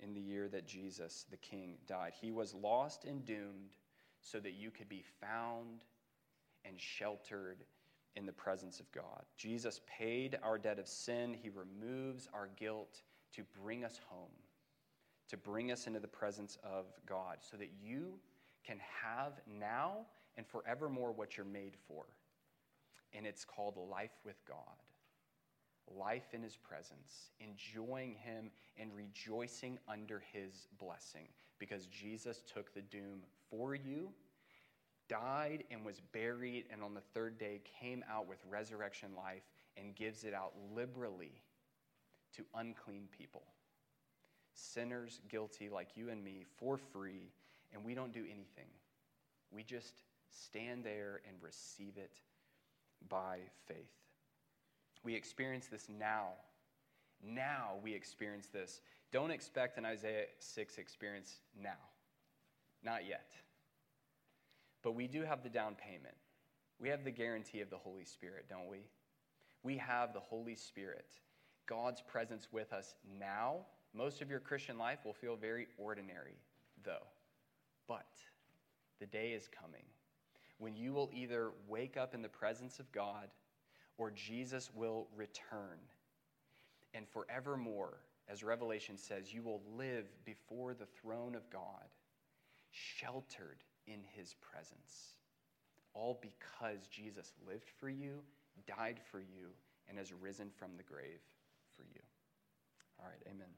In 0.00 0.14
the 0.14 0.20
year 0.20 0.48
that 0.48 0.66
Jesus, 0.66 1.26
the 1.30 1.36
King, 1.36 1.76
died, 1.86 2.12
he 2.18 2.30
was 2.30 2.54
lost 2.54 3.04
and 3.04 3.24
doomed 3.24 3.76
so 4.20 4.40
that 4.40 4.52
you 4.52 4.70
could 4.70 4.88
be 4.88 5.04
found 5.20 5.84
and 6.64 6.80
sheltered 6.80 7.64
in 8.16 8.24
the 8.24 8.32
presence 8.32 8.80
of 8.80 8.90
God. 8.92 9.24
Jesus 9.36 9.80
paid 9.86 10.38
our 10.42 10.56
debt 10.56 10.78
of 10.78 10.88
sin, 10.88 11.34
he 11.34 11.50
removes 11.50 12.28
our 12.32 12.48
guilt 12.56 13.02
to 13.34 13.42
bring 13.62 13.84
us 13.84 14.00
home, 14.08 14.30
to 15.30 15.36
bring 15.36 15.70
us 15.70 15.86
into 15.86 16.00
the 16.00 16.08
presence 16.08 16.58
of 16.62 16.86
God, 17.06 17.38
so 17.40 17.56
that 17.56 17.70
you 17.82 18.18
can 18.66 18.78
have 19.02 19.32
now 19.58 20.06
and 20.36 20.46
forevermore 20.46 21.12
what 21.12 21.36
you're 21.36 21.46
made 21.46 21.76
for. 21.86 22.04
And 23.12 23.26
it's 23.26 23.44
called 23.44 23.76
life 23.90 24.16
with 24.24 24.36
God 24.46 24.76
life 25.96 26.34
in 26.34 26.42
his 26.42 26.56
presence, 26.56 27.30
enjoying 27.40 28.14
him 28.14 28.50
and 28.78 28.90
rejoicing 28.94 29.78
under 29.88 30.22
his 30.32 30.68
blessing 30.78 31.28
because 31.58 31.86
Jesus 31.86 32.42
took 32.52 32.74
the 32.74 32.82
doom 32.82 33.22
for 33.50 33.74
you, 33.74 34.10
died 35.08 35.64
and 35.70 35.84
was 35.84 36.00
buried, 36.12 36.66
and 36.70 36.82
on 36.82 36.94
the 36.94 37.00
third 37.14 37.38
day 37.38 37.60
came 37.80 38.04
out 38.10 38.28
with 38.28 38.38
resurrection 38.48 39.10
life 39.16 39.42
and 39.76 39.94
gives 39.94 40.24
it 40.24 40.34
out 40.34 40.52
liberally 40.74 41.42
to 42.38 42.44
unclean 42.54 43.08
people. 43.16 43.42
Sinners 44.54 45.20
guilty 45.28 45.68
like 45.68 45.96
you 45.96 46.08
and 46.08 46.24
me 46.24 46.44
for 46.56 46.78
free, 46.78 47.30
and 47.72 47.84
we 47.84 47.94
don't 47.94 48.12
do 48.12 48.24
anything. 48.24 48.70
We 49.52 49.62
just 49.62 50.02
stand 50.30 50.84
there 50.84 51.20
and 51.26 51.36
receive 51.42 51.96
it 51.96 52.20
by 53.08 53.38
faith. 53.66 53.76
We 55.04 55.14
experience 55.14 55.66
this 55.66 55.88
now. 55.88 56.30
Now 57.22 57.74
we 57.82 57.94
experience 57.94 58.48
this. 58.52 58.80
Don't 59.12 59.30
expect 59.30 59.78
an 59.78 59.84
Isaiah 59.84 60.26
6 60.38 60.78
experience 60.78 61.40
now. 61.60 61.70
Not 62.84 63.06
yet. 63.08 63.30
But 64.82 64.92
we 64.94 65.08
do 65.08 65.22
have 65.22 65.42
the 65.42 65.48
down 65.48 65.74
payment. 65.74 66.14
We 66.80 66.88
have 66.90 67.04
the 67.04 67.10
guarantee 67.10 67.60
of 67.60 67.70
the 67.70 67.76
Holy 67.76 68.04
Spirit, 68.04 68.46
don't 68.48 68.68
we? 68.68 68.78
We 69.64 69.76
have 69.78 70.12
the 70.12 70.20
Holy 70.20 70.54
Spirit 70.54 71.06
God's 71.68 72.00
presence 72.00 72.48
with 72.50 72.72
us 72.72 72.94
now, 73.18 73.58
most 73.94 74.22
of 74.22 74.30
your 74.30 74.40
Christian 74.40 74.78
life 74.78 75.00
will 75.04 75.12
feel 75.12 75.36
very 75.36 75.66
ordinary, 75.76 76.38
though. 76.84 77.06
But 77.86 78.06
the 78.98 79.06
day 79.06 79.32
is 79.32 79.48
coming 79.48 79.84
when 80.58 80.74
you 80.74 80.92
will 80.92 81.10
either 81.12 81.52
wake 81.68 81.96
up 81.96 82.14
in 82.14 82.22
the 82.22 82.28
presence 82.28 82.80
of 82.80 82.90
God 82.92 83.28
or 83.96 84.10
Jesus 84.10 84.70
will 84.74 85.08
return. 85.16 85.78
And 86.94 87.06
forevermore, 87.08 87.98
as 88.28 88.42
Revelation 88.42 88.96
says, 88.96 89.32
you 89.32 89.42
will 89.42 89.62
live 89.76 90.06
before 90.24 90.74
the 90.74 90.86
throne 91.00 91.34
of 91.34 91.48
God, 91.50 91.86
sheltered 92.70 93.62
in 93.86 94.00
his 94.14 94.34
presence. 94.40 95.14
All 95.94 96.18
because 96.20 96.86
Jesus 96.88 97.32
lived 97.46 97.70
for 97.78 97.88
you, 97.88 98.20
died 98.66 99.00
for 99.10 99.20
you, 99.20 99.48
and 99.88 99.98
has 99.98 100.12
risen 100.12 100.50
from 100.58 100.70
the 100.76 100.82
grave. 100.82 101.20
All 103.00 103.06
right, 103.06 103.22
amen. 103.30 103.48